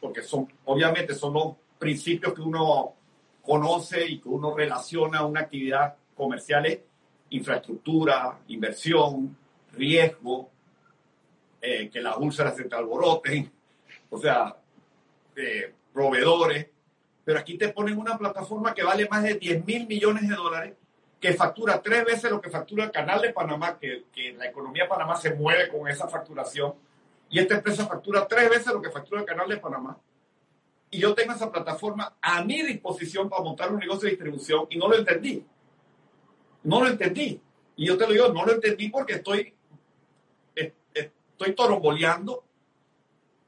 [0.00, 2.94] porque son, obviamente son los principios que uno
[3.42, 6.80] conoce y que uno relaciona a una actividad comercial, es
[7.30, 9.36] infraestructura, inversión,
[9.72, 10.50] riesgo,
[11.62, 13.50] eh, que las úlceras se te alboroten,
[14.10, 14.56] o sea,
[15.36, 16.66] eh, proveedores,
[17.24, 20.74] pero aquí te ponen una plataforma que vale más de 10 mil millones de dólares,
[21.20, 24.82] que factura tres veces lo que factura el canal de Panamá, que, que la economía
[24.82, 26.74] de Panamá se mueve con esa facturación,
[27.30, 29.96] y esta empresa factura tres veces lo que factura el canal de Panamá.
[30.90, 34.76] Y yo tengo esa plataforma a mi disposición para montar un negocio de distribución y
[34.76, 35.42] no lo entendí.
[36.64, 37.40] No lo entendí.
[37.76, 39.54] Y yo te lo digo, no lo entendí porque estoy,
[41.32, 42.44] estoy toromboleando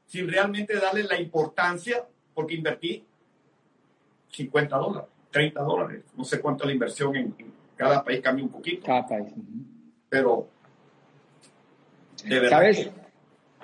[0.05, 3.03] sin realmente darle la importancia, porque invertí
[4.31, 6.03] 50 dólares, 30 dólares.
[6.15, 7.35] No sé cuánto la inversión en,
[7.75, 8.85] cada país cambia un poquito.
[8.85, 9.27] Cada país.
[10.09, 10.47] Pero,
[12.49, 12.89] ¿Sabes?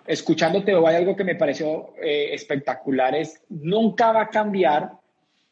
[0.05, 4.91] Escuchándote, hay algo que me pareció eh, espectacular, es nunca va a cambiar,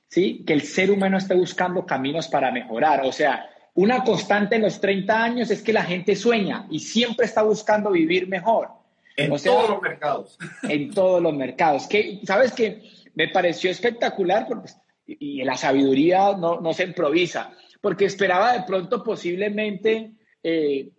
[0.07, 0.43] ¿sí?
[0.45, 3.05] Que el ser humano esté buscando caminos para mejorar.
[3.05, 3.48] O sea,
[3.79, 7.91] una constante en los 30 años es que la gente sueña y siempre está buscando
[7.91, 8.67] vivir mejor.
[9.15, 10.37] En todos los mercados.
[10.63, 11.87] En todos los mercados.
[11.87, 12.83] Que, ¿Sabes qué?
[13.15, 14.69] Me pareció espectacular porque
[15.05, 20.11] y la sabiduría no, no, se improvisa, porque esperaba de pronto posiblemente
[20.43, 20.89] eh,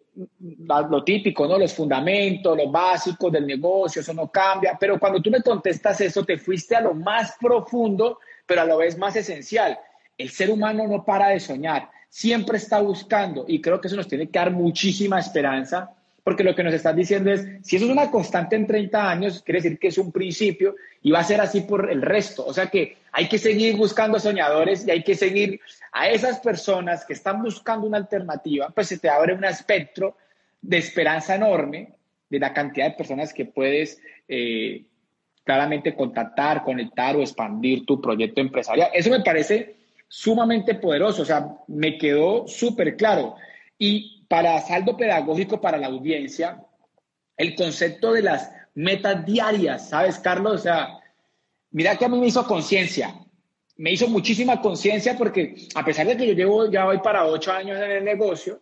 [0.58, 1.58] lo típico, ¿no?
[1.58, 6.24] Los fundamentos, los básicos del negocio, eso no cambia, pero cuando tú me contestas eso,
[6.24, 9.78] te fuiste a lo más profundo, pero a lo vez más esencial.
[10.18, 14.08] El ser humano no para de soñar, siempre está buscando y creo que eso nos
[14.08, 17.90] tiene que dar muchísima esperanza porque lo que nos están diciendo es, si eso es
[17.90, 21.40] una constante en 30 años, quiere decir que es un principio y va a ser
[21.40, 22.44] así por el resto.
[22.44, 25.60] O sea que hay que seguir buscando soñadores y hay que seguir
[25.92, 30.16] a esas personas que están buscando una alternativa, pues se te abre un espectro
[30.60, 31.94] de esperanza enorme
[32.28, 34.84] de la cantidad de personas que puedes eh,
[35.42, 38.90] claramente contactar, conectar o expandir tu proyecto empresarial.
[38.92, 39.79] Eso me parece
[40.12, 43.36] sumamente poderoso, o sea, me quedó súper claro.
[43.78, 46.60] Y para saldo pedagógico para la audiencia,
[47.36, 50.54] el concepto de las metas diarias, ¿sabes, Carlos?
[50.54, 50.98] O sea,
[51.70, 53.14] mira que a mí me hizo conciencia,
[53.76, 57.52] me hizo muchísima conciencia porque a pesar de que yo llevo, ya voy para ocho
[57.52, 58.60] años en el negocio,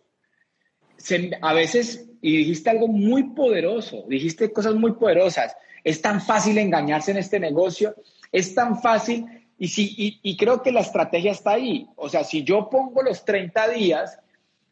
[1.41, 7.09] a veces, y dijiste algo muy poderoso, dijiste cosas muy poderosas, es tan fácil engañarse
[7.09, 7.95] en este negocio,
[8.31, 9.25] es tan fácil,
[9.59, 11.87] y, si, y, creo que la estrategia está ahí.
[11.97, 14.17] O sea, si yo pongo los 30 días,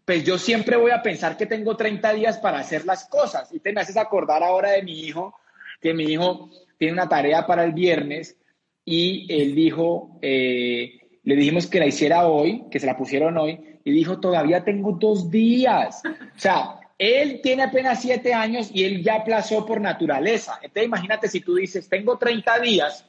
[0.06, 3.54] pues yo siempre voy a pensar que tengo 30 días para hacer las cosas.
[3.54, 5.36] Y te me haces acordar ahora de mi hijo,
[5.82, 8.38] que mi hijo tiene una tarea para el viernes
[8.86, 13.60] y él dijo, eh, le dijimos que la hiciera hoy, que se la pusieron hoy,
[13.84, 16.02] y dijo, todavía tengo dos días.
[16.06, 20.60] O sea, él tiene apenas siete años y él ya aplazó por naturaleza.
[20.62, 23.06] Entonces imagínate si tú dices, tengo 30 días,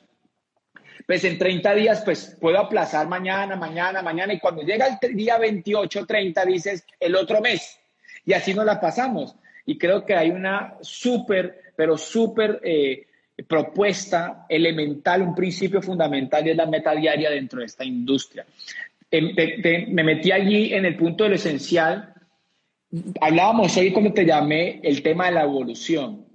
[1.08, 5.38] pues en 30 días pues puedo aplazar mañana, mañana, mañana, y cuando llega el día
[5.38, 7.80] 28, 30 dices el otro mes.
[8.26, 9.34] Y así nos la pasamos.
[9.64, 13.06] Y creo que hay una súper, pero súper eh,
[13.46, 18.44] propuesta elemental, un principio fundamental y es la meta diaria dentro de esta industria.
[19.10, 19.34] Em,
[19.88, 22.12] me metí allí en el punto de lo esencial
[23.20, 26.26] hablábamos hoy cuando te llamé el tema de la evolución.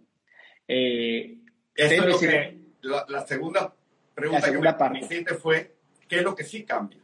[0.67, 1.37] Eh,
[1.75, 3.73] Eso es lo que, la, segunda
[4.13, 5.75] pregunta que me, hiciste fue,
[6.07, 6.99] ¿qué es lo que sí cambia?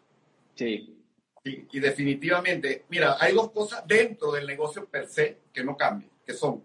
[0.56, 0.95] Sí.
[1.43, 6.12] Y, y, definitivamente, mira, hay dos cosas dentro del negocio per se que no cambian,
[6.26, 6.63] que son,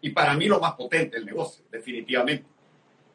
[0.00, 2.46] y para mí lo más potente el negocio, definitivamente.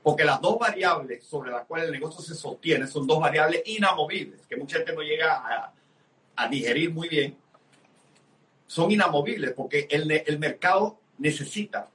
[0.01, 4.45] Porque las dos variables sobre las cuales el negocio se sostiene son dos variables inamovibles,
[4.47, 5.73] que mucha gente no llega a,
[6.35, 7.38] a digerir muy bien,
[8.67, 11.89] son inamovibles porque el, el mercado necesita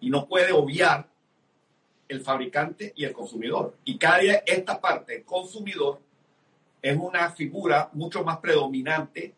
[0.00, 1.08] y no puede obviar
[2.12, 3.76] el fabricante y el consumidor.
[3.84, 6.00] Y cada día esta parte, el consumidor,
[6.80, 9.34] es una figura mucho más predominante,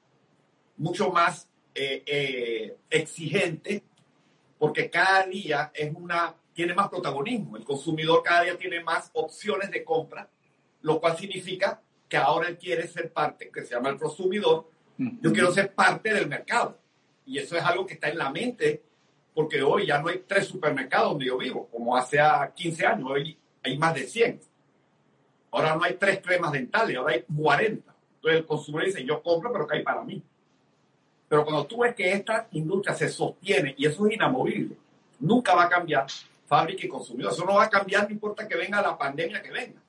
[0.78, 3.82] mucho más eh, eh, exigente,
[4.58, 7.56] porque cada día es una, tiene más protagonismo.
[7.56, 10.28] El consumidor cada día tiene más opciones de compra,
[10.82, 15.32] lo cual significa que ahora él quiere ser parte, que se llama el consumidor, yo
[15.32, 16.78] quiero ser parte del mercado.
[17.26, 18.82] Y eso es algo que está en la mente,
[19.34, 22.18] porque hoy ya no hay tres supermercados donde yo vivo, como hace
[22.54, 24.40] 15 años, hoy hay más de 100.
[25.50, 27.94] Ahora no hay tres cremas dentales, ahora hay 40.
[28.16, 30.22] Entonces el consumidor dice, yo compro, pero ¿qué hay para mí?
[31.28, 34.76] Pero cuando tú ves que esta industria se sostiene, y eso es inamovible,
[35.18, 36.06] nunca va a cambiar
[36.46, 37.32] fábrica y consumidor.
[37.32, 39.80] Eso no va a cambiar, no importa que venga la pandemia que venga.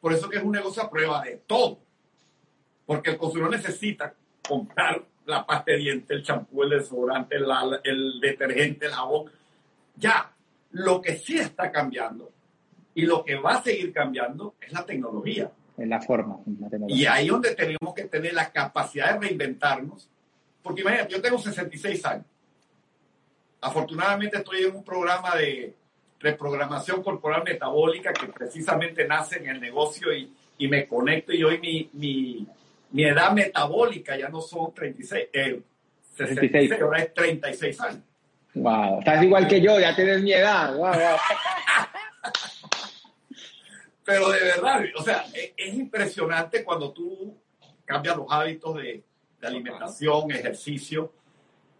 [0.00, 1.78] Por eso que es un negocio a prueba de todo.
[2.86, 4.14] Porque el consumidor necesita
[4.46, 7.46] comprar la pasta de dientes, el champú, el desodorante, el,
[7.84, 9.30] el detergente, el jabón.
[9.96, 10.32] Ya,
[10.72, 12.30] lo que sí está cambiando
[12.94, 15.50] y lo que va a seguir cambiando es la tecnología.
[15.78, 16.38] En la forma.
[16.88, 20.08] Y ahí donde tenemos que tener la capacidad de reinventarnos.
[20.62, 22.26] Porque imagínate, yo tengo 66 años.
[23.60, 25.74] Afortunadamente estoy en un programa de
[26.20, 31.58] reprogramación corporal metabólica que precisamente nace en el negocio y, y me conecto y hoy
[31.58, 32.46] mi, mi,
[32.92, 35.62] mi edad metabólica ya no son 36, eh,
[36.16, 38.02] 66, ahora es 36 años.
[38.54, 40.76] Wow, estás igual que yo, ya tienes mi edad.
[40.76, 40.94] Wow, wow.
[44.04, 47.34] Pero de verdad, o sea, e, es, impresionante cuando tú
[47.84, 49.02] cambias los hábitos de,
[49.40, 51.12] de alimentación, ejercicio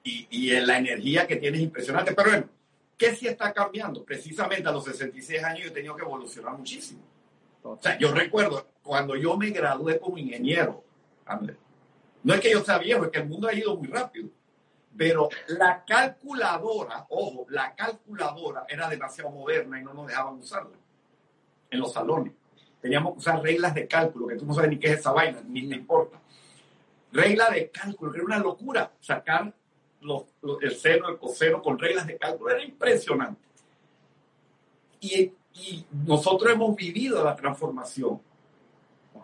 [0.02, 2.14] y, y en la energía que tienes impresionante.
[2.14, 2.48] Pero bueno,
[2.96, 4.02] ¿qué sí está cambiando?
[4.04, 7.02] Precisamente a los 66 años yo he tenido que evolucionar muchísimo.
[7.64, 10.82] O sea, yo recuerdo cuando yo me gradué como ingeniero,
[12.22, 14.28] no es que yo sea viejo, es que el mundo ha ido muy rápido.
[14.96, 20.76] Pero la calculadora, ojo, la calculadora era demasiado moderna y no nos dejaban usarla
[21.70, 22.34] en los salones.
[22.80, 25.40] Teníamos que usar reglas de cálculo, que tú no sabes ni qué es esa vaina,
[25.46, 26.20] ni te importa.
[27.10, 29.52] Regla de cálculo, que era una locura sacar
[30.60, 33.40] el seno, el coseno con reglas de cálculo, era impresionante.
[35.00, 38.20] Y, y nosotros hemos vivido la transformación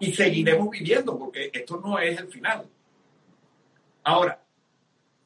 [0.00, 2.66] y seguiremos viviendo porque esto no es el final.
[4.04, 4.42] Ahora,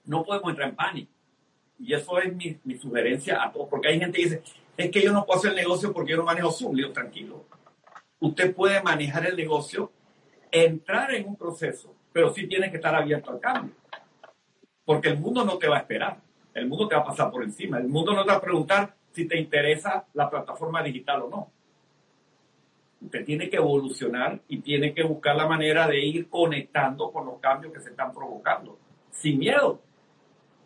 [0.05, 1.13] no podemos entrar en pánico.
[1.79, 4.43] Y eso es mi, sugerencia a todos, porque hay gente que dice,
[4.77, 6.77] es que yo no puedo hacer el negocio porque yo no manejo Zoom.
[6.77, 7.45] Digo, tranquilo.
[8.21, 9.91] Usted puede manejar el negocio,
[10.51, 13.75] entrar en un proceso, pero sí tiene que estar abierto al cambio.
[14.85, 16.19] Porque el mundo no te va a esperar.
[16.55, 17.79] El mundo te va a pasar por encima.
[17.79, 21.51] El mundo no te va a preguntar si te interesa la plataforma digital o no.
[23.05, 27.39] Usted tiene que evolucionar y tiene que buscar la manera de ir conectando con los
[27.41, 28.79] cambios que se están provocando,
[29.11, 29.81] sin miedo.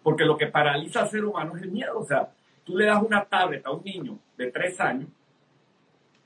[0.02, 1.98] Porque lo que paraliza al ser humano es el miedo.
[1.98, 2.30] O sea,
[2.64, 5.08] tú le das una tablet a un niño de tres años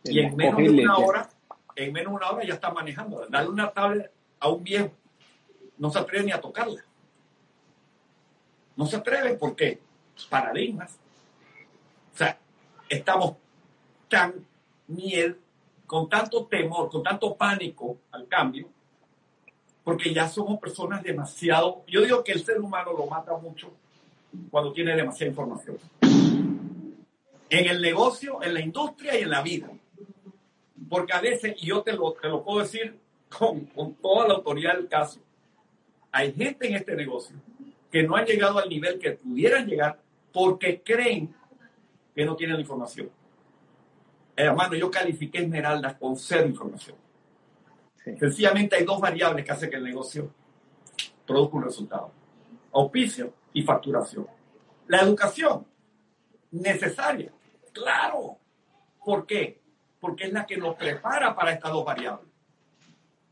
[0.04, 1.28] y en menos de una hora,
[1.76, 3.26] en menos de una hora ya está manejando.
[3.28, 4.90] Darle una tablet a un viejo,
[5.78, 6.84] no se atreve ni a tocarla.
[8.76, 9.80] No se atreve porque
[10.28, 10.98] paradigmas.
[12.14, 12.38] O sea,
[12.88, 13.36] estamos
[14.08, 14.34] tan
[14.88, 15.36] miedo,
[15.90, 18.68] con tanto temor, con tanto pánico al cambio,
[19.82, 23.72] porque ya somos personas demasiado, yo digo que el ser humano lo mata mucho
[24.52, 25.78] cuando tiene demasiada información.
[27.48, 29.68] En el negocio, en la industria y en la vida.
[30.88, 32.96] Porque a veces, y yo te lo, te lo puedo decir
[33.28, 35.18] con, con toda la autoridad del caso,
[36.12, 37.34] hay gente en este negocio
[37.90, 39.98] que no han llegado al nivel que pudieran llegar
[40.32, 41.34] porque creen
[42.14, 43.10] que no tienen la información.
[44.46, 46.96] Hermano, yo califiqué Esmeralda con cero información.
[48.18, 50.32] Sencillamente hay dos variables que hacen que el negocio
[51.26, 52.12] produzca un resultado.
[52.72, 54.26] Auspicio y facturación.
[54.86, 55.66] La educación,
[56.50, 57.32] necesaria,
[57.72, 58.38] claro.
[59.04, 59.60] ¿Por qué?
[60.00, 62.28] Porque es la que nos prepara para estas dos variables.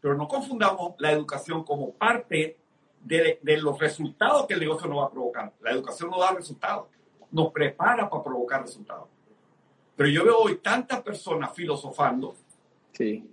[0.00, 2.58] Pero no confundamos la educación como parte
[3.00, 5.52] de, de, los resultados que el negocio nos va a provocar.
[5.60, 6.88] La educación no da resultados,
[7.30, 9.08] nos prepara para provocar resultados.
[9.98, 12.36] Pero yo veo hoy tantas personas filosofando,
[12.92, 13.28] sí.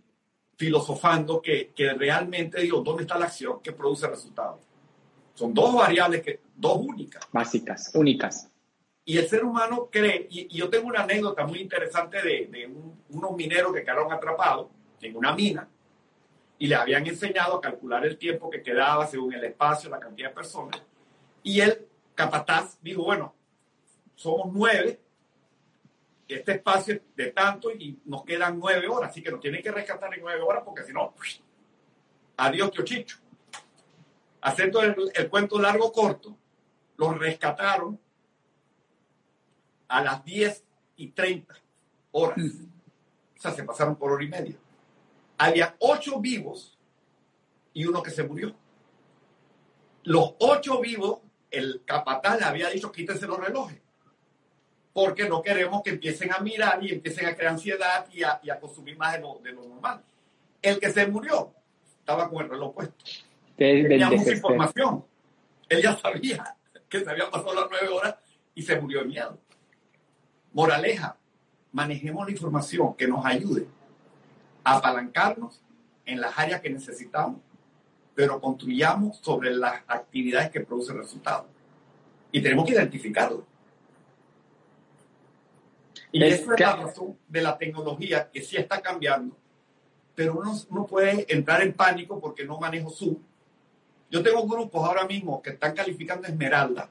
[0.57, 4.61] filosofando que, que realmente digo, ¿dónde está la acción que produce resultados?
[5.35, 7.23] Son dos variables, que, dos únicas.
[7.31, 8.49] Básicas, únicas.
[9.05, 12.73] Y el ser humano cree, y, yo tengo una anécdota muy interesante de, de
[13.09, 14.69] unos mineros que quedaron atrapados
[15.01, 15.69] en una mina
[16.57, 20.29] y le habían enseñado a calcular el tiempo que quedaba según el espacio, la cantidad
[20.29, 20.81] de personas.
[21.43, 23.35] Y el capataz dijo, bueno,
[24.15, 24.99] somos nueve,
[26.27, 29.71] este espacio es de tanto y nos quedan nueve horas, así que nos tienen que
[29.71, 31.13] rescatar en nueve horas porque si no,
[32.37, 33.17] adiós, tío Chicho.
[34.41, 36.37] Haciendo el, el cuento largo corto,
[36.97, 37.99] los rescataron
[39.87, 40.63] a las 10
[40.97, 41.55] y 30
[42.11, 42.37] horas.
[43.37, 44.57] O sea, se pasaron por hora y media
[45.37, 46.77] había ocho vivos
[47.73, 48.55] y uno que se murió.
[50.03, 51.19] Los ocho vivos,
[51.51, 53.81] el capataz le había dicho quítense los relojes,
[54.95, 58.97] porque no queremos que empiecen a mirar y empiecen a crear ansiedad y a, consumir
[58.97, 60.01] más de lo, de lo, normal.
[60.61, 61.51] El que se murió
[61.99, 62.95] estaba con el reloj puesto.
[63.57, 65.03] Tenía mucha información.
[65.67, 66.55] Él ya sabía
[66.87, 68.15] que se habían pasado las nueve horas
[68.55, 69.37] y se murió de miedo.
[70.53, 71.17] Moraleja,
[71.73, 73.67] manejemos la información que nos ayude
[74.63, 75.61] apalancarnos
[76.05, 77.41] en las áreas que necesitamos,
[78.13, 81.47] pero construyamos sobre las actividades que producen resultados.
[82.31, 83.45] Y tenemos que identificarlo.
[86.15, 89.35] Y es esa es la razón de la tecnología que sí está cambiando,
[90.15, 93.17] pero uno no puede entrar en pánico porque no manejo Zoom.
[94.09, 96.89] Yo tengo grupos ahora mismo que están calificando Esmeralda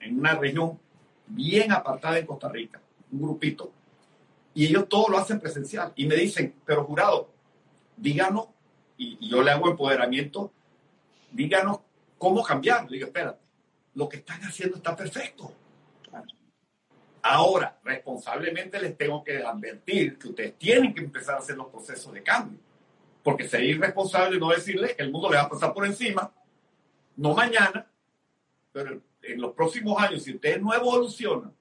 [0.00, 0.78] en una región
[1.26, 2.80] bien apartada de Costa Rica,
[3.10, 3.72] un grupito
[4.54, 5.92] y ellos todo lo hacen presencial.
[5.94, 7.30] Y me dicen, pero jurado,
[7.94, 8.46] díganos,
[8.96, 10.50] y, yo le hago empoderamiento,
[11.30, 11.80] díganos
[12.16, 12.90] cómo cambiar.
[12.90, 13.40] Le digo, espérate,
[13.96, 15.52] lo que están haciendo está perfecto.
[17.22, 22.12] Ahora, responsablemente les tengo que advertir que ustedes tienen que empezar a hacer los procesos
[22.12, 22.58] de cambio.
[23.22, 26.32] Porque sería irresponsable no decirles que el mundo le va a pasar por encima,
[27.16, 27.86] no mañana,
[28.72, 31.52] pero en los próximos años, si ustedes no evolucionan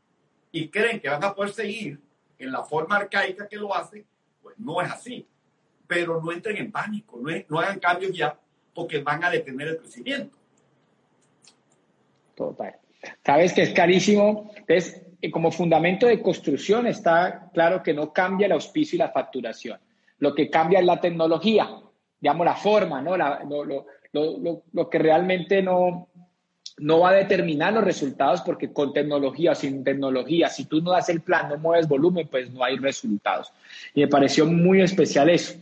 [0.51, 2.01] y creen que van a poder seguir
[2.39, 4.05] en la forma arcaica que lo hace,
[4.41, 5.27] pues no es así.
[5.85, 8.37] Pero no entren en pánico, no, hagan cambios ya
[8.73, 10.37] porque van a detener el crecimiento.
[12.33, 12.79] Total.
[13.23, 14.51] Sabes que es carísimo.
[14.55, 19.79] Entonces, como fundamento de construcción está claro que no cambia el auspicio y la facturación.
[20.19, 21.69] Lo que cambia es la tecnología,
[22.19, 23.15] digamos, la forma, ¿no?
[23.15, 26.07] La, lo, lo, lo, lo, que realmente no,
[26.77, 30.91] no va a determinar los resultados porque con tecnología o sin tecnología, si tú no
[30.91, 33.51] das el plan, no mueves volumen, pues no hay resultados.
[33.93, 35.55] Y me pareció muy especial eso.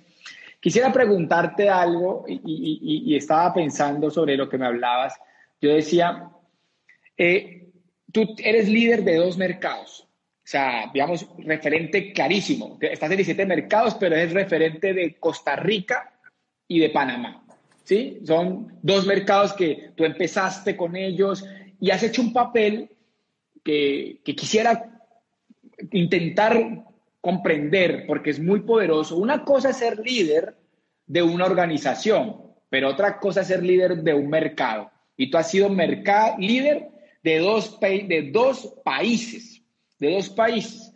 [0.62, 5.16] Quisiera preguntarte algo y, estaba pensando sobre lo que me hablabas.
[5.62, 6.30] Yo decía,
[7.18, 7.59] eh,
[8.12, 10.02] tú eres líder de dos mercados.
[10.02, 12.78] O sea, digamos, referente clarísimo.
[12.82, 16.12] Estás en 17 mercados, pero es referente de Costa Rica
[16.68, 17.44] y de Panamá.
[17.84, 18.20] ¿sí?
[18.26, 21.46] Son dos mercados que tú empezaste con ellos
[21.80, 22.90] y has hecho un papel
[23.64, 25.02] que, quisiera
[25.92, 26.86] intentar
[27.22, 29.18] comprender porque es muy poderoso.
[29.18, 30.56] Una cosa es ser líder
[31.06, 32.38] de una organización,
[32.70, 34.90] pero otra cosa es ser líder de un mercado.
[35.16, 35.70] Y tú has sido
[36.40, 36.90] líder
[37.24, 39.62] de dos, de dos países,
[40.00, 40.92] de dos países.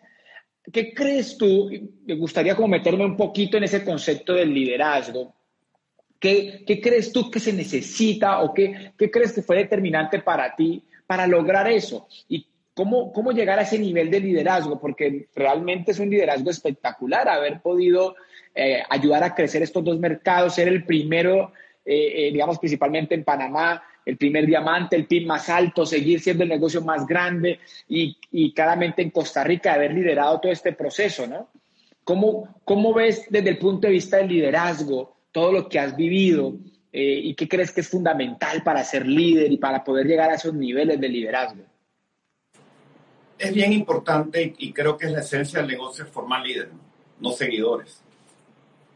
[0.71, 1.69] ¿Qué crees tú?
[2.05, 5.33] Me gustaría como meterme un poquito en ese concepto del liderazgo.
[6.19, 10.81] ¿Qué, crees tú que se necesita o qué, qué crees que fue determinante para ti
[11.05, 12.07] para lograr eso?
[12.29, 14.79] ¿Y cómo, cómo llegar a ese nivel de liderazgo?
[14.79, 18.15] Porque realmente es un liderazgo espectacular haber podido
[18.55, 21.51] eh, ayudar a crecer estos dos mercados, ser el primero,
[21.83, 26.43] eh, eh, digamos, principalmente en Panamá, el primer diamante, el PIB más alto, seguir siendo
[26.43, 31.49] el negocio más grande y, claramente en Costa Rica haber liderado todo este proceso, ¿no?
[32.03, 36.55] ¿Cómo, ¿Cómo ves desde el punto de vista del liderazgo todo lo que has vivido
[36.91, 40.35] eh, y qué crees que es fundamental para ser líder y para poder llegar a
[40.35, 41.63] esos niveles de liderazgo?
[43.37, 46.73] Es bien importante y creo que es la esencia del negocio formar líderes,
[47.19, 48.01] no seguidores.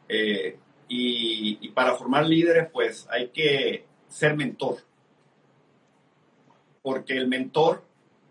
[0.10, 0.58] Eh,
[0.90, 4.87] y, y, para formar líderes, pues hay que ser mentor.
[6.88, 7.84] Porque el mentor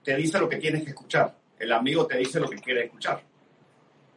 [0.02, 3.22] te dice lo que tienes que escuchar, el amigo te dice lo que quiere escuchar.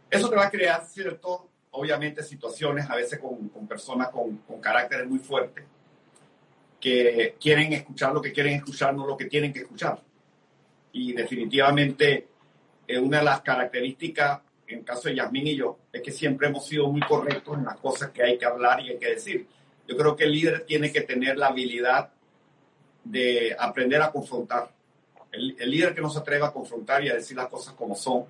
[0.09, 1.49] Eso te va a crear, ¿cierto?
[1.71, 5.65] Obviamente situaciones a veces con, personas con, con caracteres muy fuertes
[6.79, 10.01] que quieren escuchar lo que quieren escuchar, no lo que tienen que escuchar.
[10.93, 12.29] Y definitivamente
[12.87, 16.47] eh, una de las características, en el caso de Yasmín y yo, es que siempre
[16.47, 19.45] hemos sido muy correctos en las cosas que hay que hablar y hay que decir.
[19.85, 22.13] Yo creo que el líder tiene que tener la habilidad
[23.03, 24.71] de aprender a confrontar.
[25.31, 27.95] El, el líder que no se atreva a confrontar y a decir las cosas como
[27.95, 28.25] son,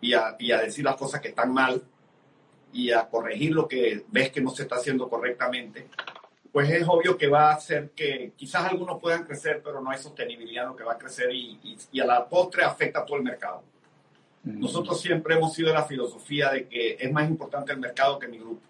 [0.00, 1.82] y a, y a, decir las cosas que están mal
[2.72, 5.88] y a corregir lo que ves que no se está haciendo correctamente,
[6.52, 9.98] pues es obvio que va a hacer que quizás algunos puedan crecer, pero no hay
[9.98, 13.06] sostenibilidad en lo que va a crecer y, y, y a la postre afecta a
[13.06, 13.62] todo el mercado.
[14.44, 14.60] Mm.
[14.60, 18.28] Nosotros siempre hemos sido de la filosofía de que es más importante el mercado que
[18.28, 18.62] mi grupo.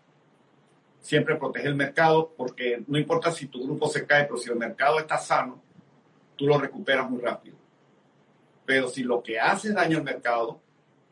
[1.09, 4.56] Siempre protege el mercado porque no importa si tu grupo se cae, pero si el
[4.56, 5.59] mercado está sano,
[6.36, 7.56] tú lo recuperas muy rápido.
[8.66, 10.61] Pero si lo que hace daño al mercado,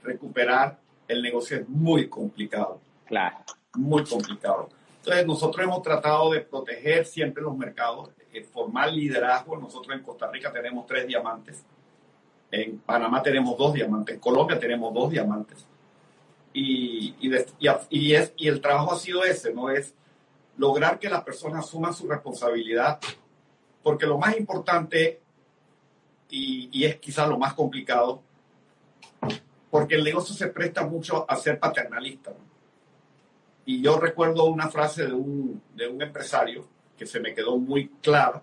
[0.02, 0.78] recuperar
[1.08, 2.78] el negocio es muy complicado.
[3.06, 3.38] Claro.
[3.74, 4.68] Muy complicado.
[4.98, 8.10] Entonces, nosotros hemos tratado de proteger siempre los mercados,
[8.52, 9.56] formar liderazgo.
[9.56, 11.64] Nosotros en Costa Rica tenemos tres diamantes.
[12.50, 14.16] En Panamá tenemos dos diamantes.
[14.16, 15.66] En Colombia tenemos dos diamantes.
[16.58, 17.34] Y, y,
[18.14, 19.68] es, y el trabajo ha sido ese, ¿no?
[19.68, 19.92] Es
[20.56, 22.98] lograr que las personas asuman su responsabilidad.
[23.82, 25.20] Porque lo más importante,
[26.30, 28.22] y, y es quizás lo más complicado,
[29.70, 32.32] porque el negocio se presta mucho a ser paternalista.
[33.66, 37.88] Y yo recuerdo una frase de un, de un empresario que se me quedó muy
[38.00, 38.42] clara.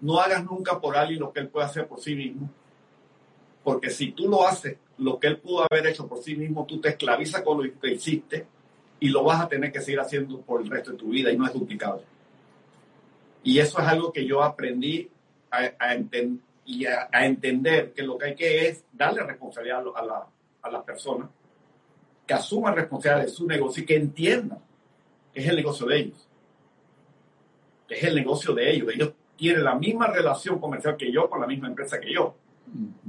[0.00, 2.50] No hagas nunca por alguien lo que él puede hacer por sí mismo,
[3.62, 6.80] porque si tú lo haces, lo que él pudo haber hecho por sí mismo, tú
[6.80, 8.46] te esclavizas con lo que hiciste
[9.00, 11.36] y lo vas a tener que seguir haciendo por el resto de tu vida y
[11.36, 12.02] no es duplicable.
[13.42, 15.08] Y eso es algo que yo aprendí
[15.50, 19.82] a, a, enten y a, a, entender que lo que hay que es darle responsabilidad
[19.96, 20.26] a la,
[20.62, 21.30] a las personas
[22.26, 24.58] que asuman responsabilidad de su negocio y que entiendan
[25.32, 26.28] que es el negocio de ellos.
[27.88, 28.92] Que es el negocio de ellos.
[28.94, 32.34] Ellos tienen la misma relación comercial que yo con la misma empresa que yo.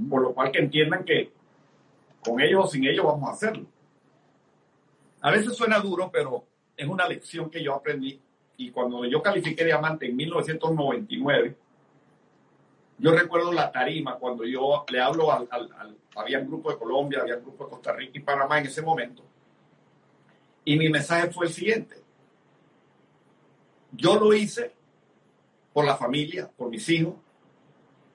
[0.09, 1.40] Por lo cual que entiendan que
[2.23, 3.65] con ellos o sin ellos vamos a hacerlo.
[5.21, 6.45] A veces suena duro, pero
[6.75, 8.19] es una lección que yo aprendí.
[8.57, 11.57] Y cuando yo califiqué diamante en 1999,
[12.97, 15.47] yo recuerdo la tarima cuando yo le hablo al,
[16.15, 18.81] había un grupo de Colombia, había un grupo de Costa Rica y Panamá en ese
[18.81, 19.23] momento.
[20.63, 21.95] Y mi mensaje fue el siguiente.
[23.91, 24.73] Yo lo hice
[25.73, 27.15] por la familia, por mis hijos,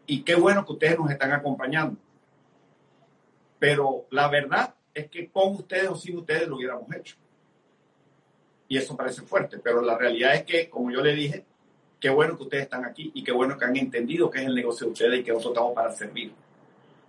[0.06, 1.98] y qué bueno que ustedes nos están acompañando.
[3.58, 7.16] Pero la verdad es que con ustedes o sin ustedes lo hubiéramos hecho.
[8.68, 11.44] Y eso parece fuerte, pero la realidad es que, como yo le dije,
[12.00, 14.54] qué bueno que ustedes están aquí y qué bueno que han entendido qué es el
[14.54, 16.32] negocio de ustedes y que nosotros estamos para servir.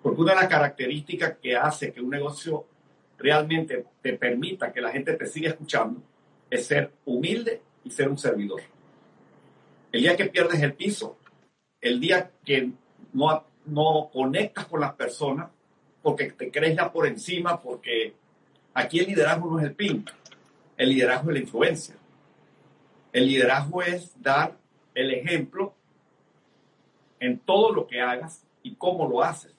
[0.02, 2.66] Porque una de las características que hace que un negocio
[3.18, 6.02] realmente te permita que la gente te siga escuchando
[6.50, 8.62] es ser humilde y ser un servidor.
[9.92, 11.18] El día que pierdes el piso,
[11.82, 12.72] el día que
[13.14, 15.50] no, no conectas con las personas,
[16.08, 18.14] porque te crees ya por encima, porque
[18.74, 20.06] aquí el liderazgo no es el pin,
[20.78, 21.96] el liderazgo es la influencia.
[23.12, 24.56] El liderazgo es dar
[24.96, 25.74] el ejemplo
[27.20, 29.52] en todo lo que hagas y cómo lo haces.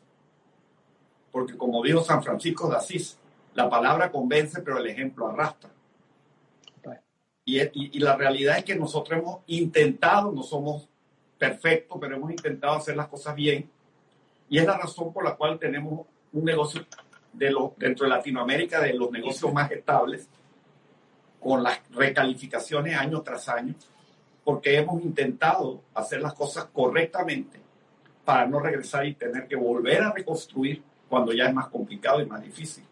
[1.33, 3.19] Porque como dijo San Francisco de Asís,
[3.53, 5.69] la palabra convence, pero el ejemplo arrastra.
[7.45, 10.89] Y, y, y, la realidad es que nosotros hemos intentado, no somos
[11.37, 13.71] perfectos, pero hemos intentado hacer las cosas bien.
[14.49, 16.85] Y es la razón por la cual tenemos un negocio
[17.33, 20.29] de lo, dentro de Latinoamérica de los negocios más estables,
[21.41, 23.75] con las recalificaciones año tras año
[24.49, 27.61] porque hemos intentado hacer las cosas correctamente
[28.25, 32.25] para no regresar y tener que volver a reconstruir cuando ya es más complicado y
[32.25, 32.83] más difícil.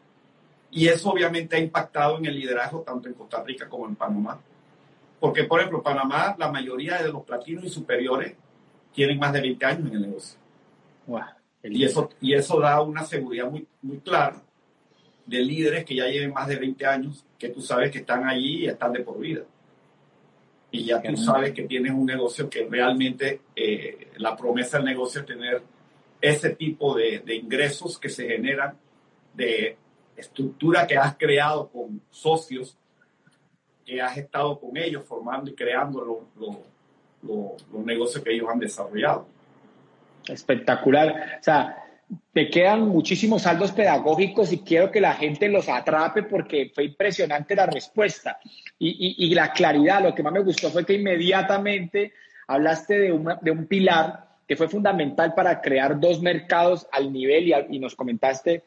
[0.71, 4.39] Y eso obviamente ha impactado en el liderazgo tanto en Costa Rica como en Panamá.
[5.19, 8.35] Porque, por ejemplo, Panamá, la mayoría de los platinos y superiores
[8.93, 10.39] tienen más de 20 años en el negocio.
[11.63, 14.43] Y, eso, y eso da una seguridad muy, muy clara
[15.27, 18.65] de líderes que ya lleven más de 20 años, que tú sabes que están allí
[18.65, 19.43] y están de por vida.
[20.71, 25.21] Y ya tú sabes que tienes un negocio que realmente eh, la promesa del negocio
[25.21, 25.63] es tener
[26.21, 28.77] ese tipo de, de ingresos que se generan
[29.35, 29.77] de
[30.17, 32.77] estructura que has creado con socios,
[33.85, 36.27] que has estado con ellos formando y creando
[37.23, 39.27] los negocios que ellos han desarrollado.
[40.29, 41.39] Espectacular.
[41.41, 41.77] O sea,
[42.33, 47.57] te quedan muchísimos saldos pedagógicos y quiero que la gente los atrape porque fue impresionante
[47.57, 48.39] la respuesta
[48.79, 50.03] y, la claridad.
[50.03, 52.13] Lo que más me gustó fue que inmediatamente
[52.47, 57.79] hablaste de, de un pilar que fue fundamental para crear dos mercados al nivel y,
[57.79, 58.63] nos comentaste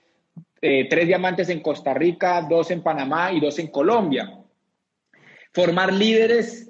[0.62, 4.40] eh, tres diamantes en Costa Rica, dos en Panamá y dos en Colombia.
[5.54, 6.70] Formar líderes,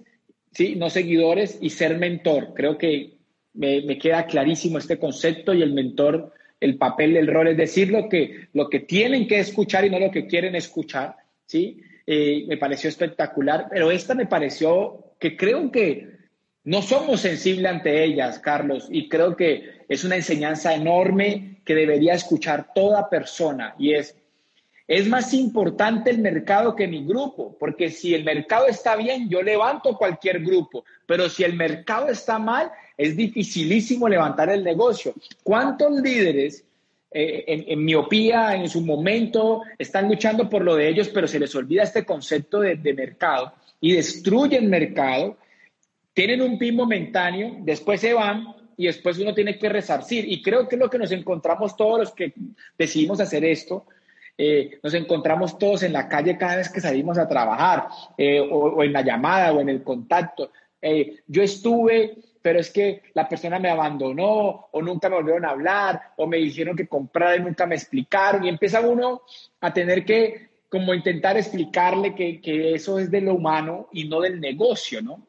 [0.51, 0.75] ¿sí?
[0.75, 2.53] no seguidores y ser mentor.
[2.53, 3.18] Creo que
[3.59, 8.09] me, queda clarísimo este concepto y el mentor el papel, el rol es decir lo
[8.09, 11.81] que, lo que tienen que escuchar y no lo que quieren escuchar, ¿sí?
[12.05, 16.19] Eh, me pareció espectacular, pero esta me pareció que creo que
[16.65, 22.13] no somos sensibles ante ellas, Carlos, y creo que es una enseñanza enorme que debería
[22.13, 24.17] escuchar toda persona y es,
[24.87, 29.41] es más importante el mercado que mi grupo, porque si el mercado está bien, yo
[29.41, 35.13] levanto cualquier grupo, pero si el mercado está mal, es dificilísimo levantar el negocio.
[35.41, 36.65] ¿Cuántos líderes
[37.09, 41.55] eh, en, miopía, en su momento, están luchando por lo de ellos, pero se les
[41.55, 45.37] olvida este concepto de, mercado y destruyen mercado?
[46.13, 50.29] Tienen un pin momentáneo, después se van y después uno tiene que resarcir.
[50.29, 52.33] Y creo que es lo que nos encontramos todos los que
[52.77, 53.85] decidimos hacer esto.
[54.37, 57.87] Eh, nos encontramos todos en la calle cada vez que salimos a trabajar,
[58.17, 60.51] eh, o, en la llamada o en el contacto.
[61.27, 66.01] yo estuve pero es que la persona me abandonó o nunca me volvieron a hablar
[66.17, 69.21] o me dijeron que comprara y nunca me explicaron y empieza uno
[69.61, 74.21] a tener que como intentar explicarle que, que eso es de lo humano y no
[74.21, 75.27] del negocio, ¿no?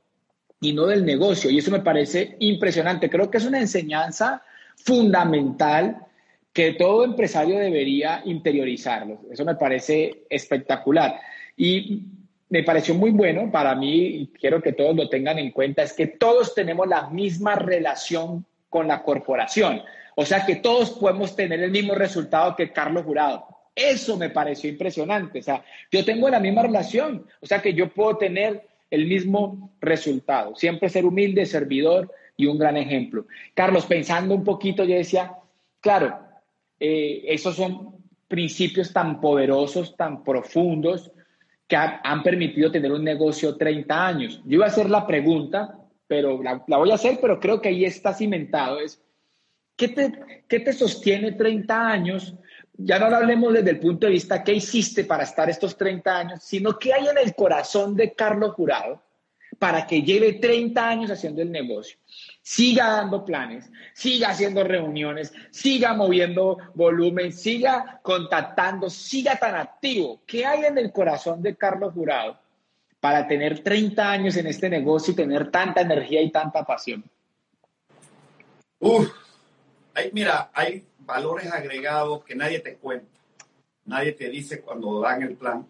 [0.60, 1.50] Y no del negocio.
[1.50, 3.08] Y eso me parece impresionante.
[3.08, 4.42] Creo que es una enseñanza
[4.76, 6.06] fundamental
[6.52, 9.22] que todo empresario debería interiorizarlo.
[9.30, 11.18] Eso me parece espectacular.
[11.56, 12.02] Y
[12.50, 15.92] me pareció muy bueno para mí y quiero que todos lo tengan en cuenta, es
[15.92, 19.82] que todos tenemos la misma relación con la corporación.
[20.16, 23.46] O sea que todos podemos tener el mismo resultado que Carlos Jurado.
[23.74, 25.38] Eso me pareció impresionante.
[25.38, 27.24] O sea, yo tengo la misma relación.
[27.40, 30.56] O sea que yo puedo tener el mismo resultado.
[30.56, 33.26] Siempre ser humilde, servidor y un gran ejemplo.
[33.54, 35.34] Carlos, pensando un poquito, yo decía,
[35.80, 36.18] claro,
[36.80, 37.94] eh, esos son
[38.26, 41.12] principios tan poderosos, tan profundos,
[41.70, 44.42] que han permitido tener un negocio 30 años.
[44.44, 47.84] Yo iba a hacer la pregunta, pero la, voy a hacer, pero creo que ahí
[47.84, 48.80] está cimentado.
[48.80, 49.00] Es,
[49.76, 50.12] ¿qué te,
[50.48, 52.34] ¿qué te sostiene 30 años?
[52.72, 56.18] Ya no lo hablemos desde el punto de vista qué hiciste para estar estos 30
[56.18, 59.00] años, sino qué hay en el corazón de Carlos Jurado
[59.60, 61.98] para que lleve 30 años haciendo el negocio
[62.42, 70.22] siga dando planes, siga haciendo reuniones, siga moviendo volumen, siga contactando, siga tan activo.
[70.26, 72.38] ¿Qué hay en el corazón de Carlos Jurado
[73.00, 77.04] para tener 30 años en este negocio y tener tanta energía y tanta pasión?
[78.78, 79.10] Uf,
[80.12, 83.18] mira, hay valores agregados que nadie te cuenta,
[83.84, 85.66] nadie te dice cuando dan el plan.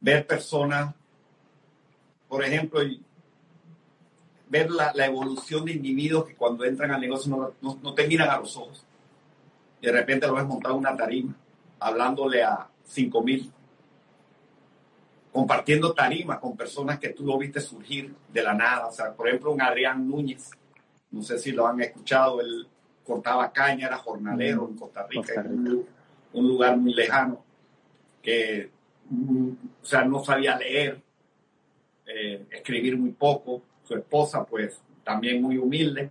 [0.00, 0.94] Ver personas,
[2.28, 2.80] por ejemplo,
[4.54, 8.38] ver la, evolución de individuos que cuando entran al negocio no, no, te miran a
[8.38, 8.86] los ojos.
[9.82, 11.34] de repente lo ves montado una tarima,
[11.80, 13.52] hablándole a 5 mil,
[15.32, 18.86] compartiendo tarima con personas que tú lo viste surgir de la nada.
[18.86, 20.52] O sea, por ejemplo, un Adrián Núñez,
[21.10, 22.68] no sé si lo han escuchado, él
[23.04, 25.84] cortaba caña, era jornalero en Costa Rica, En
[26.32, 27.44] un, lugar muy lejano,
[28.22, 28.70] que,
[29.10, 29.48] mm,
[29.82, 31.02] o sea, no sabía leer,
[32.06, 36.10] eh, escribir muy poco, su esposa, pues también muy humilde.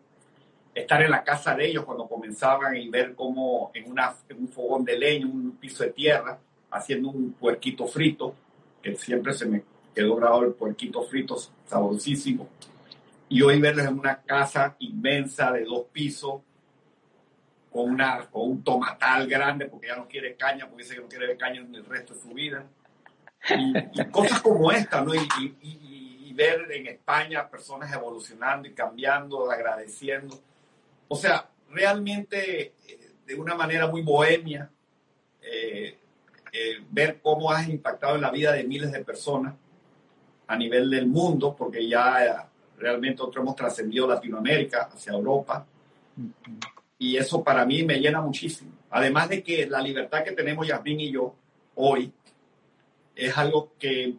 [0.74, 4.84] Estar en la casa de ellos cuando comenzaban y ver cómo en, una, un fogón
[4.86, 6.40] de leña, un piso de tierra,
[6.72, 8.34] haciendo un puerquito frito,
[8.82, 9.64] que siempre se me
[9.94, 12.50] quedó grabado el puerquito frito, saborosísimo.
[13.30, 16.42] Y hoy verles en una casa inmensa de dos pisos,
[17.72, 21.08] con, una, con un tomatal grande, porque ya no quiere caña, porque dice que no
[21.08, 22.66] quiere caña en el resto de su vida.
[23.50, 25.14] Y, cosas como esta, ¿no?
[25.16, 26.03] y,
[26.34, 30.40] ver en España personas evolucionando y cambiando, agradeciendo.
[31.08, 34.70] O sea, realmente eh, de una manera muy bohemia,
[35.42, 35.98] eh,
[36.52, 39.56] eh, ver cómo has impactado en la vida de miles de personas
[40.48, 45.66] a nivel del mundo, porque ya realmente nosotros hemos trascendido Latinoamérica hacia Europa.
[47.00, 48.72] y eso para mí me llena muchísimo.
[48.92, 51.36] Además de que la libertad que tenemos Yasmin y yo
[51.76, 52.14] hoy
[53.16, 54.16] es algo que,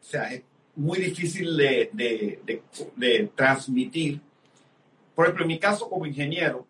[0.00, 0.42] o sea, es
[0.74, 2.62] muy difícil de, de,
[2.96, 4.20] de, transmitir.
[5.14, 6.66] Por ejemplo, en mi caso como ingeniero,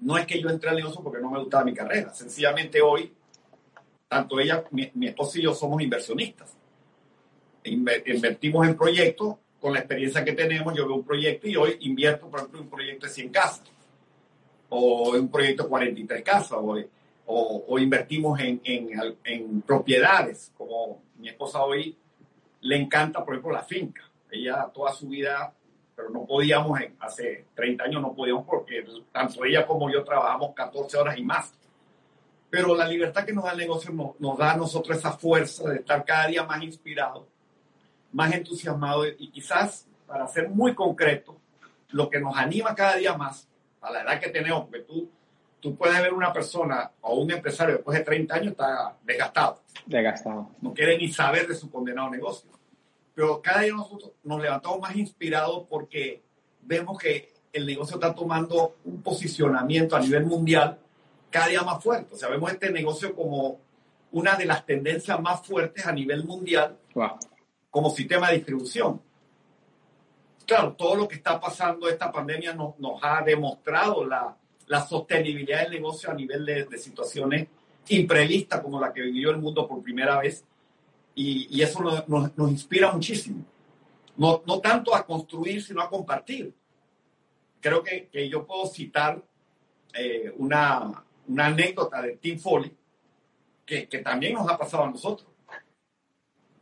[0.00, 2.14] no es que yo entré al negocio porque no me gustaba mi carrera.
[2.14, 3.12] Sencillamente hoy,
[4.08, 6.56] tanto ella, mi, mi esposa y yo somos inversionistas.
[7.64, 12.28] Invertimos en proyectos con la experiencia que tenemos, yo veo un proyecto y hoy invierto,
[12.28, 13.62] por ejemplo, en un proyecto de 100 casas,
[14.68, 16.76] o en un proyecto de 43 casas, o,
[17.24, 18.90] o, invertimos en, en,
[19.24, 21.96] en, propiedades, como mi esposa hoy
[22.64, 24.02] le encanta, por ejemplo, la finca.
[24.30, 25.52] Ella toda su vida,
[25.94, 30.96] pero no podíamos, hace 30 años no podíamos porque tanto ella como yo trabajamos 14
[30.96, 31.52] horas y más.
[32.48, 35.76] Pero la libertad que nos da el negocio nos, da a nosotros esa fuerza de
[35.76, 37.26] estar cada día más inspirados
[38.12, 41.36] más entusiasmado y quizás, para ser muy concreto,
[41.90, 43.48] lo que nos anima cada día más,
[43.80, 45.10] a la edad que tenemos, porque tú,
[45.64, 49.62] tú puedes ver una persona o un empresario después de 30 años está desgastado.
[49.86, 50.50] Desgastado.
[50.60, 52.50] No quiere ni saber de su condenado negocio.
[53.14, 56.22] Pero cada día nosotros nos levantamos más inspirados porque
[56.60, 60.78] vemos que el negocio está tomando un posicionamiento a nivel mundial
[61.30, 62.14] cada día más fuerte.
[62.14, 63.58] O sea, vemos este negocio como
[64.12, 66.76] una de las tendencias más fuertes a nivel mundial.
[66.94, 67.18] Wow
[67.74, 69.02] como sistema de distribución.
[70.46, 74.36] Claro, todo lo que está pasando, esta pandemia nos, nos ha demostrado la,
[74.66, 77.48] la, sostenibilidad del negocio a nivel de, de, situaciones
[77.88, 80.44] imprevistas como la que vivió el mundo por primera vez.
[81.14, 83.44] Y, y eso nos, nos, inspira muchísimo.
[84.16, 86.52] No, no, tanto a construir, sino a compartir.
[87.60, 89.22] Creo que, que yo puedo citar
[89.92, 92.72] eh, una, una, anécdota de Tim Foley
[93.64, 95.34] que, que también nos ha pasado a nosotros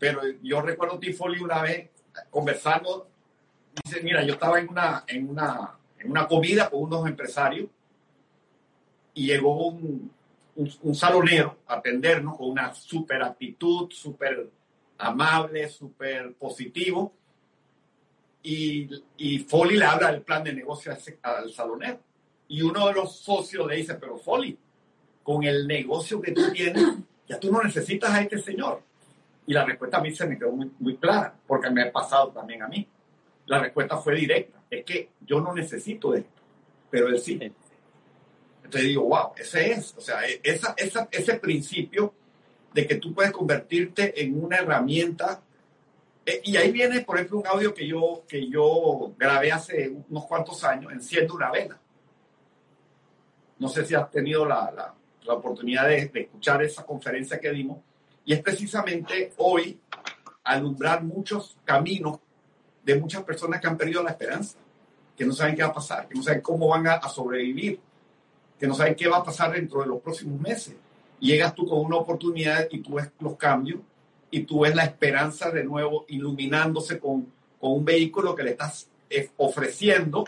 [0.02, 1.88] pero yo recuerdo Tifoli una vez
[2.28, 3.08] conversando,
[3.84, 7.68] dice, mira, yo estaba en una, en una, en una comida con unos empresarios
[9.14, 10.10] y llegó un,
[10.56, 14.48] un, salonero a atendernos con una súper actitud, súper
[14.98, 17.12] amable, súper positivo.
[18.42, 20.92] Y, y Foley le habla del plan de negocio
[21.22, 22.00] al salonero.
[22.48, 24.58] Y uno de los socios le dice, pero Foley,
[25.22, 26.84] con el negocio que tú tienes,
[27.28, 28.82] ya tú no necesitas a este señor.
[29.46, 32.28] Y la respuesta a mí se me quedó muy, muy clara, porque me ha pasado
[32.28, 32.86] también a mí.
[33.46, 36.42] La respuesta fue directa, es que yo no necesito esto,
[36.90, 37.40] pero él sí.
[38.72, 42.14] Entonces digo, wow, ese es, o sea, e, esa, esa, ese principio
[42.72, 45.42] de que tú puedes convertirte en una herramienta.
[46.24, 50.24] Eh, y ahí viene, por ejemplo, un audio que yo, que yo grabé hace unos
[50.24, 51.78] cuantos años, Enciendo una vela.
[53.58, 54.94] No sé si has tenido la, la,
[55.24, 57.78] la oportunidad de, escuchar esa conferencia que dimos,
[58.24, 59.78] y es precisamente hoy
[60.44, 62.20] alumbrar muchos caminos
[62.82, 64.56] de muchas personas que han perdido la esperanza,
[65.14, 67.78] que no saben qué va a pasar, que no saben cómo van a, sobrevivir,
[68.62, 70.76] que no saben qué va a pasar dentro de los próximos meses.
[71.18, 73.80] llegas tú con una oportunidad y tú ves los cambios
[74.30, 77.26] y tú ves la esperanza de nuevo iluminándose con,
[77.58, 80.24] con un vehículo que le estás eh, ofreciendo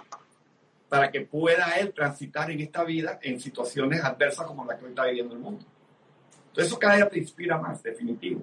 [0.89, 5.05] para que pueda él transitar en esta vida en situaciones adversas como la que está
[5.05, 5.65] viviendo el mundo.
[6.49, 8.43] Entonces eso cada día te inspira más, definitivo.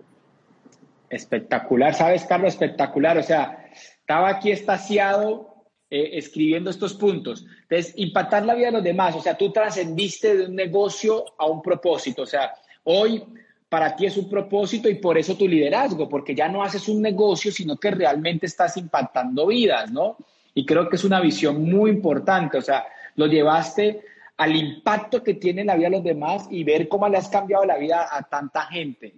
[1.09, 2.53] Espectacular, ¿sabes, Carlos?
[2.53, 3.17] Espectacular.
[3.17, 5.50] O sea, estaba aquí estaciado
[5.93, 7.45] eh, escribiendo estos puntos.
[7.63, 9.13] Entonces, impactar la vida de los demás.
[9.13, 12.21] O sea, tú trascendiste de un negocio a un propósito.
[12.21, 12.53] O sea,
[12.85, 13.21] hoy
[13.67, 17.01] para ti es un propósito y por eso tu liderazgo, porque ya no haces un
[17.01, 20.15] negocio, sino que realmente estás impactando vidas, ¿no?
[20.53, 22.57] Y creo que es una visión muy importante.
[22.57, 22.85] O sea,
[23.17, 23.99] lo llevaste
[24.37, 27.27] al impacto que tiene en la vida de los demás y ver cómo le has
[27.27, 29.13] cambiado la vida a tanta gente.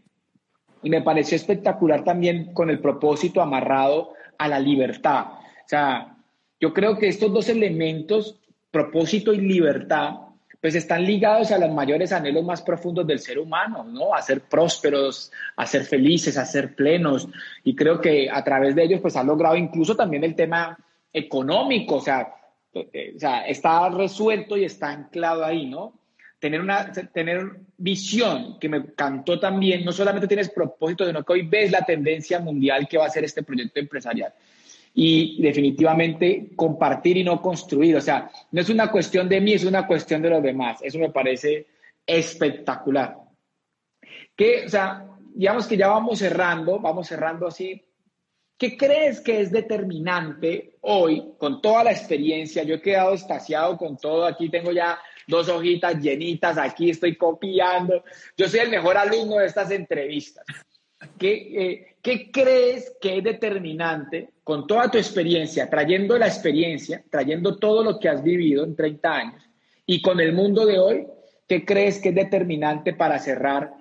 [0.82, 5.26] Y me pareció espectacular también con el propósito amarrado a la libertad.
[5.34, 6.13] O sea,
[6.64, 8.40] yo creo que estos dos elementos,
[8.72, 10.12] propósito y libertad,
[10.62, 14.16] pues están ligados a los mayores anhelos más profundos del ser humano, ¿no?
[14.16, 17.28] A ser prósperos, a ser felices, a ser plenos.
[17.66, 20.80] Y creo que a través de ellos, pues han logrado incluso también el tema
[21.12, 22.34] económico, o sea,
[22.74, 26.00] o sea, está resuelto y está anclado ahí, ¿no?
[26.40, 31.42] Tener una tener visión, que me encantó también, no solamente tienes propósito, sino que hoy
[31.42, 34.34] ves la tendencia mundial que va a ser este proyecto empresarial.
[34.94, 39.66] Y definitivamente compartir y no construir, o sea, no es una cuestión de mí, es
[39.66, 40.80] una cuestión de los demás.
[40.84, 41.66] Eso me parece
[42.06, 43.18] espectacular.
[44.36, 47.82] Que, o sea, digamos que ya vamos cerrando, vamos cerrando así
[48.64, 52.64] ¿Qué crees que es determinante hoy con toda la experiencia?
[52.64, 54.26] Yo he quedado estaciado con todo.
[54.26, 56.58] Aquí tengo ya dos hojitas llenitas.
[56.58, 58.04] Aquí estoy copiando.
[58.38, 60.46] Yo soy el mejor alumno de estas entrevistas.
[61.20, 67.58] ¿Qué, eh, ¿qué crees que es determinante con toda tu experiencia, trayendo la experiencia, trayendo
[67.58, 69.50] todo lo que has vivido en 30 años
[69.86, 71.08] y con el mundo de hoy,
[71.48, 73.72] ¿qué crees que es determinante para cerrar,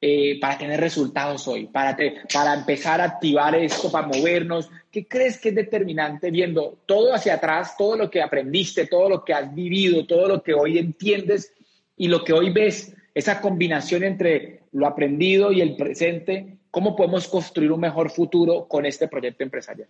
[0.00, 1.96] eh, para tener resultados hoy, para,
[2.32, 4.70] para empezar a activar esto, para movernos?
[4.90, 9.24] ¿Qué crees que es determinante viendo todo hacia atrás, todo lo que aprendiste, todo lo
[9.24, 11.52] que has vivido, todo lo que hoy entiendes
[11.96, 16.57] y lo que hoy ves, esa combinación entre lo aprendido y el presente?
[16.70, 19.88] ¿Cómo podemos construir un mejor futuro con este proyecto empresarial?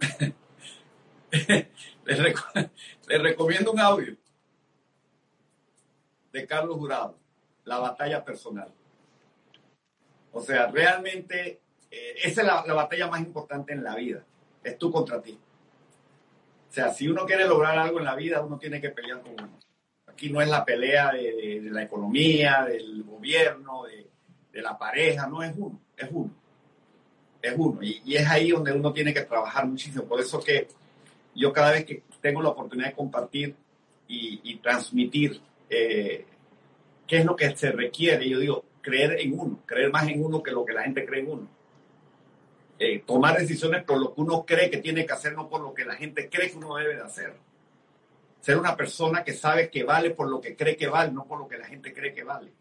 [2.04, 4.16] les, recomiendo un audio
[6.32, 7.18] de Carlos Jurado,
[7.64, 8.72] La batalla personal.
[10.32, 14.24] O sea, realmente eh, esa es la, batalla más importante en la vida.
[14.62, 15.38] Es tú contra ti.
[16.68, 19.32] O sea, si uno quiere lograr algo en la vida, uno tiene que pelear con
[19.32, 19.60] uno.
[20.06, 24.03] Aquí no es la pelea de la economía, del gobierno, de,
[24.54, 26.30] de la pareja, no es uno, es uno.
[27.42, 27.82] Es uno.
[27.82, 30.04] Y, es ahí donde uno tiene que trabajar muchísimo.
[30.04, 30.68] Por eso que
[31.34, 33.54] yo cada vez que tengo la oportunidad de compartir
[34.06, 36.24] y, transmitir eh,
[37.06, 40.42] qué es lo que se requiere, yo digo, creer en uno, creer más en uno
[40.42, 41.48] que lo que la gente cree en uno.
[42.78, 45.74] Eh, tomar decisiones por lo que uno cree que tiene que hacer, no por lo
[45.74, 47.34] que la gente cree que uno debe de hacer.
[48.40, 51.40] Ser una persona que sabe que vale por lo que cree que vale, no por
[51.40, 52.52] lo que la gente cree que vale.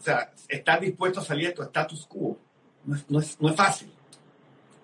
[0.00, 2.38] O sea, estar dispuesto a salir de tu status quo
[3.08, 3.92] no es, fácil.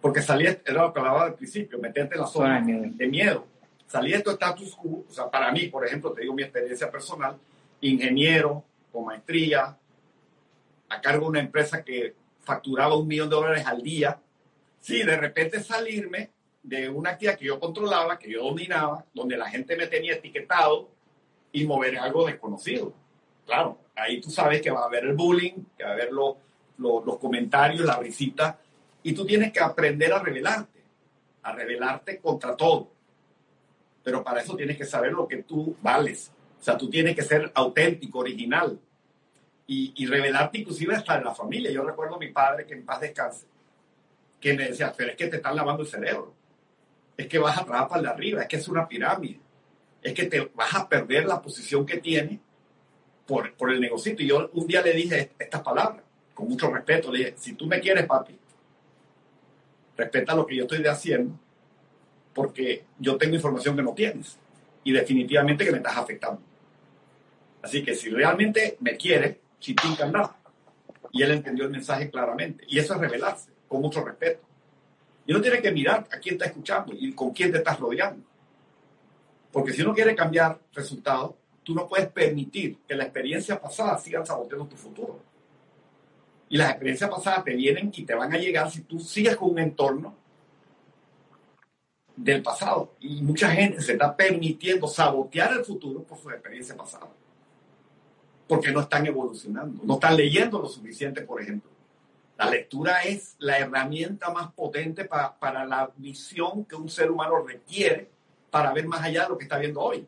[0.01, 3.47] Porque salir, era lo que hablaba al principio, meterte en la zona de miedo.
[3.87, 6.91] Salir de tu status quo, o sea, para mí, por ejemplo, te digo mi experiencia
[6.91, 7.39] personal,
[7.81, 8.62] ingeniero
[8.93, 9.79] con maestría,
[10.89, 14.21] a cargo de una empresa que facturaba un millón de dólares al día,
[14.81, 16.31] sí, de repente salirme
[16.62, 20.91] de una actividad que yo controlaba, que yo dominaba, donde la gente me tenía etiquetado
[21.53, 22.93] y mover algo desconocido.
[23.47, 26.36] Claro, ahí tú sabes que va a haber el bullying, que va a haber los,
[27.18, 28.59] comentarios, la risita,
[29.05, 30.82] y tú tienes que aprender a revelarte,
[31.44, 32.90] a revelarte contra todo.
[34.03, 36.32] Pero para eso tienes que saber lo que tú vales.
[36.61, 38.78] O sea, tú tienes que ser auténtico, original.
[39.68, 41.72] Y, y revelarte inclusive hasta en la familia.
[41.72, 43.47] Yo recuerdo a mi padre, que en paz descanse,
[44.40, 46.34] que me decía, pero es que te están lavando el cerebro.
[47.16, 49.40] Es que vas a trabajar para arriba, es que es una pirámide.
[50.03, 52.38] Es que te vas a perder la posición que tienes
[53.27, 54.14] por, el negocio.
[54.18, 56.03] Y yo un día le dije estas palabras,
[56.35, 58.37] con mucho respeto, le dije, si tú me quieres, papi,
[59.97, 61.39] respeta lo que yo estoy haciendo,
[62.35, 64.39] porque yo tengo información que no tienes
[64.85, 66.41] y definitivamente que me estás afectando.
[67.62, 70.37] Así que si realmente me quieres, te nada.
[71.11, 72.64] Y él entendió el mensaje claramente.
[72.68, 74.47] Y eso es revelarse, con mucho respeto.
[75.27, 78.24] Y uno tiene que mirar a quién está escuchando y con quién te estás rodeando.
[79.51, 81.35] Porque si uno quiere cambiar resultados,
[81.67, 85.19] tú no puedes permitir que la experiencia pasada sigan saboteando tu futuro.
[86.49, 89.51] Y las experiencias pasadas te vienen y te van a llegar si tú sigues con
[89.51, 90.14] un entorno
[92.14, 92.95] del pasado.
[93.01, 97.09] Y mucha gente se está permitiendo sabotear el futuro por su experiencia pasada.
[98.47, 101.69] Porque no están evolucionando, no están leyendo lo suficiente, por ejemplo.
[102.39, 107.45] La lectura es la herramienta más potente para, para la visión que un ser humano
[107.45, 108.09] requiere
[108.53, 110.07] para ver más allá de lo que está viendo hoy.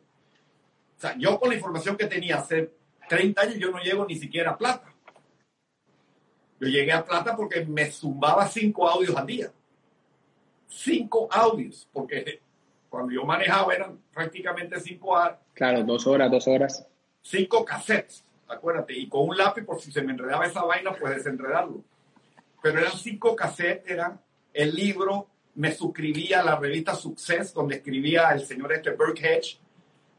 [0.99, 2.73] O sea, yo con la información que tenía hace
[3.07, 4.93] 30 años, yo no llego ni siquiera a plata.
[6.59, 9.49] Yo llegué a plata porque me zumbaba cinco audios al día.
[10.67, 12.41] Cinco audios, porque
[12.89, 15.39] cuando yo manejaba eran prácticamente cinco horas.
[15.53, 16.85] Claro, dos horas, dos horas.
[17.21, 21.15] Cinco cassettes, acuérdate, y con un lápiz por si se me enredaba esa vaina, pues
[21.15, 21.81] desenredarlo.
[22.61, 24.19] Pero eran cinco cassettes, eran
[24.53, 29.61] el libro, me suscribía a la revista Success, donde escribía el señor este Burke Hedge,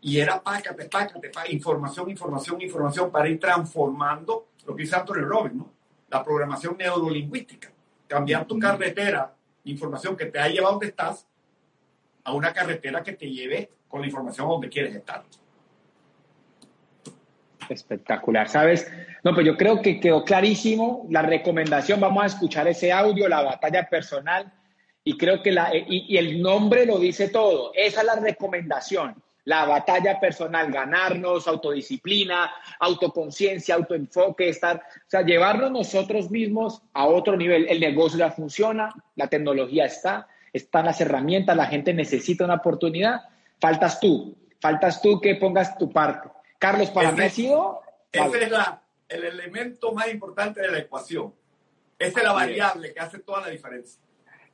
[0.03, 5.57] y era pácate, pácate, información, información, información para ir transformando lo que dice Anthony Robbins,
[5.57, 5.73] ¿no?
[6.09, 7.71] La programación neurolingüística.
[8.07, 9.35] Cambiar tu carretera,
[9.65, 11.27] información que te ha llevado donde estás,
[12.25, 15.23] a una carretera que te lleve con la información donde quieres estar.
[17.69, 18.91] Espectacular, ¿sabes?
[19.23, 22.01] No, pues yo creo que quedó clarísimo la recomendación.
[22.01, 24.53] Vamos a escuchar ese audio, la batalla personal,
[25.05, 27.71] y creo que la, y el nombre lo dice todo.
[27.75, 29.15] Esa es la recomendación
[29.45, 37.37] la batalla personal, ganarnos, autodisciplina, autoconciencia, autoenfoque, estar, o sea, llevarnos nosotros mismos a otro
[37.37, 37.67] nivel.
[37.69, 43.23] El negocio ya funciona, la tecnología está, están las herramientas, la gente necesita una oportunidad.
[43.61, 46.29] Faltas tú, faltas tú que pongas tu parte.
[46.59, 47.81] Carlos, para mí ha sido...
[48.13, 48.53] Ese es
[49.09, 51.33] el elemento más importante de la ecuación.
[51.99, 54.01] Esa es la variable que hace toda la diferencia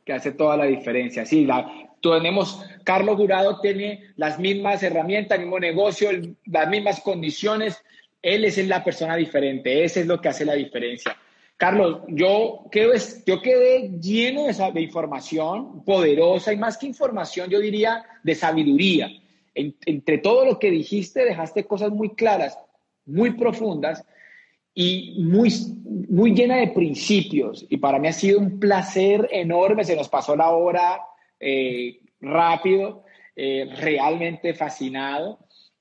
[0.07, 1.27] que hace toda la diferencia.
[1.27, 6.11] Sí, la, tenemos, Carlos Jurado tiene las mismas herramientas, el mismo negocio,
[6.47, 7.83] las mismas condiciones.
[8.23, 11.17] Él es la persona diferente, ese es lo que hace la diferencia.
[11.57, 12.67] Carlos, yo,
[13.27, 19.11] yo quedé lleno de, de, información poderosa y más que información, yo diría de sabiduría.
[19.55, 22.57] entre todo lo que dijiste, dejaste cosas muy claras,
[23.07, 24.05] muy profundas
[24.79, 25.51] y muy,
[26.11, 27.65] muy llena de principios.
[27.71, 29.85] Y para mí ha sido un placer enorme.
[29.85, 31.01] Se nos pasó la hora
[31.41, 33.03] eh, rápido,
[33.35, 35.39] eh, realmente fascinado.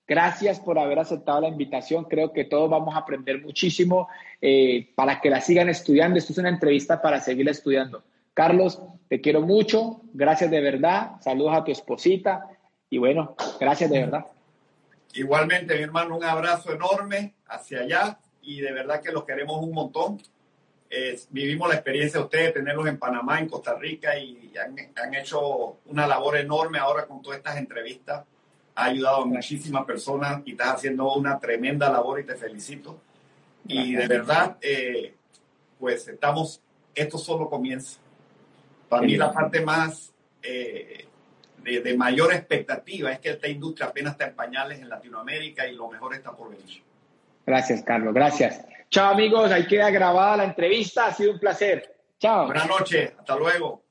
[0.08, 2.06] Gracias por haber aceptado la invitación.
[2.06, 4.08] Creo que todos vamos a aprender muchísimo
[4.40, 6.18] eh, para que la sigan estudiando.
[6.18, 8.02] Esto es una entrevista para seguir estudiando.
[8.34, 10.04] Carlos, te quiero mucho.
[10.14, 11.20] Gracias de verdad.
[11.20, 12.48] Saludos a tu esposita.
[12.90, 14.26] Y bueno, gracias de verdad.
[15.16, 19.72] Igualmente, mi hermano, un abrazo enorme hacia allá y de verdad que los queremos un
[19.72, 20.22] montón.
[21.30, 25.78] vivimos la experiencia de ustedes, tenerlos en Panamá, en Costa Rica y han, han, hecho
[25.88, 28.24] una labor enorme ahora con todas estas entrevistas.
[28.76, 33.00] Ha ayudado a muchísimas personas y estás haciendo una tremenda labor y te felicito.
[33.68, 35.16] Y de verdad, eh,
[35.80, 36.62] pues estamos,
[36.94, 38.00] esto solo comienza.
[38.88, 41.08] Para mí la parte más eh,
[41.64, 45.74] de, de, mayor expectativa es que esta industria apenas está en pañales en Latinoamérica y
[45.74, 46.85] lo mejor está por venir.
[47.46, 48.14] Gracias, Carlos.
[48.14, 48.66] Gracias.
[48.90, 49.52] Chao, amigos.
[49.52, 51.08] Ahí queda grabada la entrevista.
[51.08, 51.96] Ha sido un placer.
[52.20, 52.46] Chao.
[52.46, 53.14] Buenas noches.
[53.18, 53.84] Hasta luego.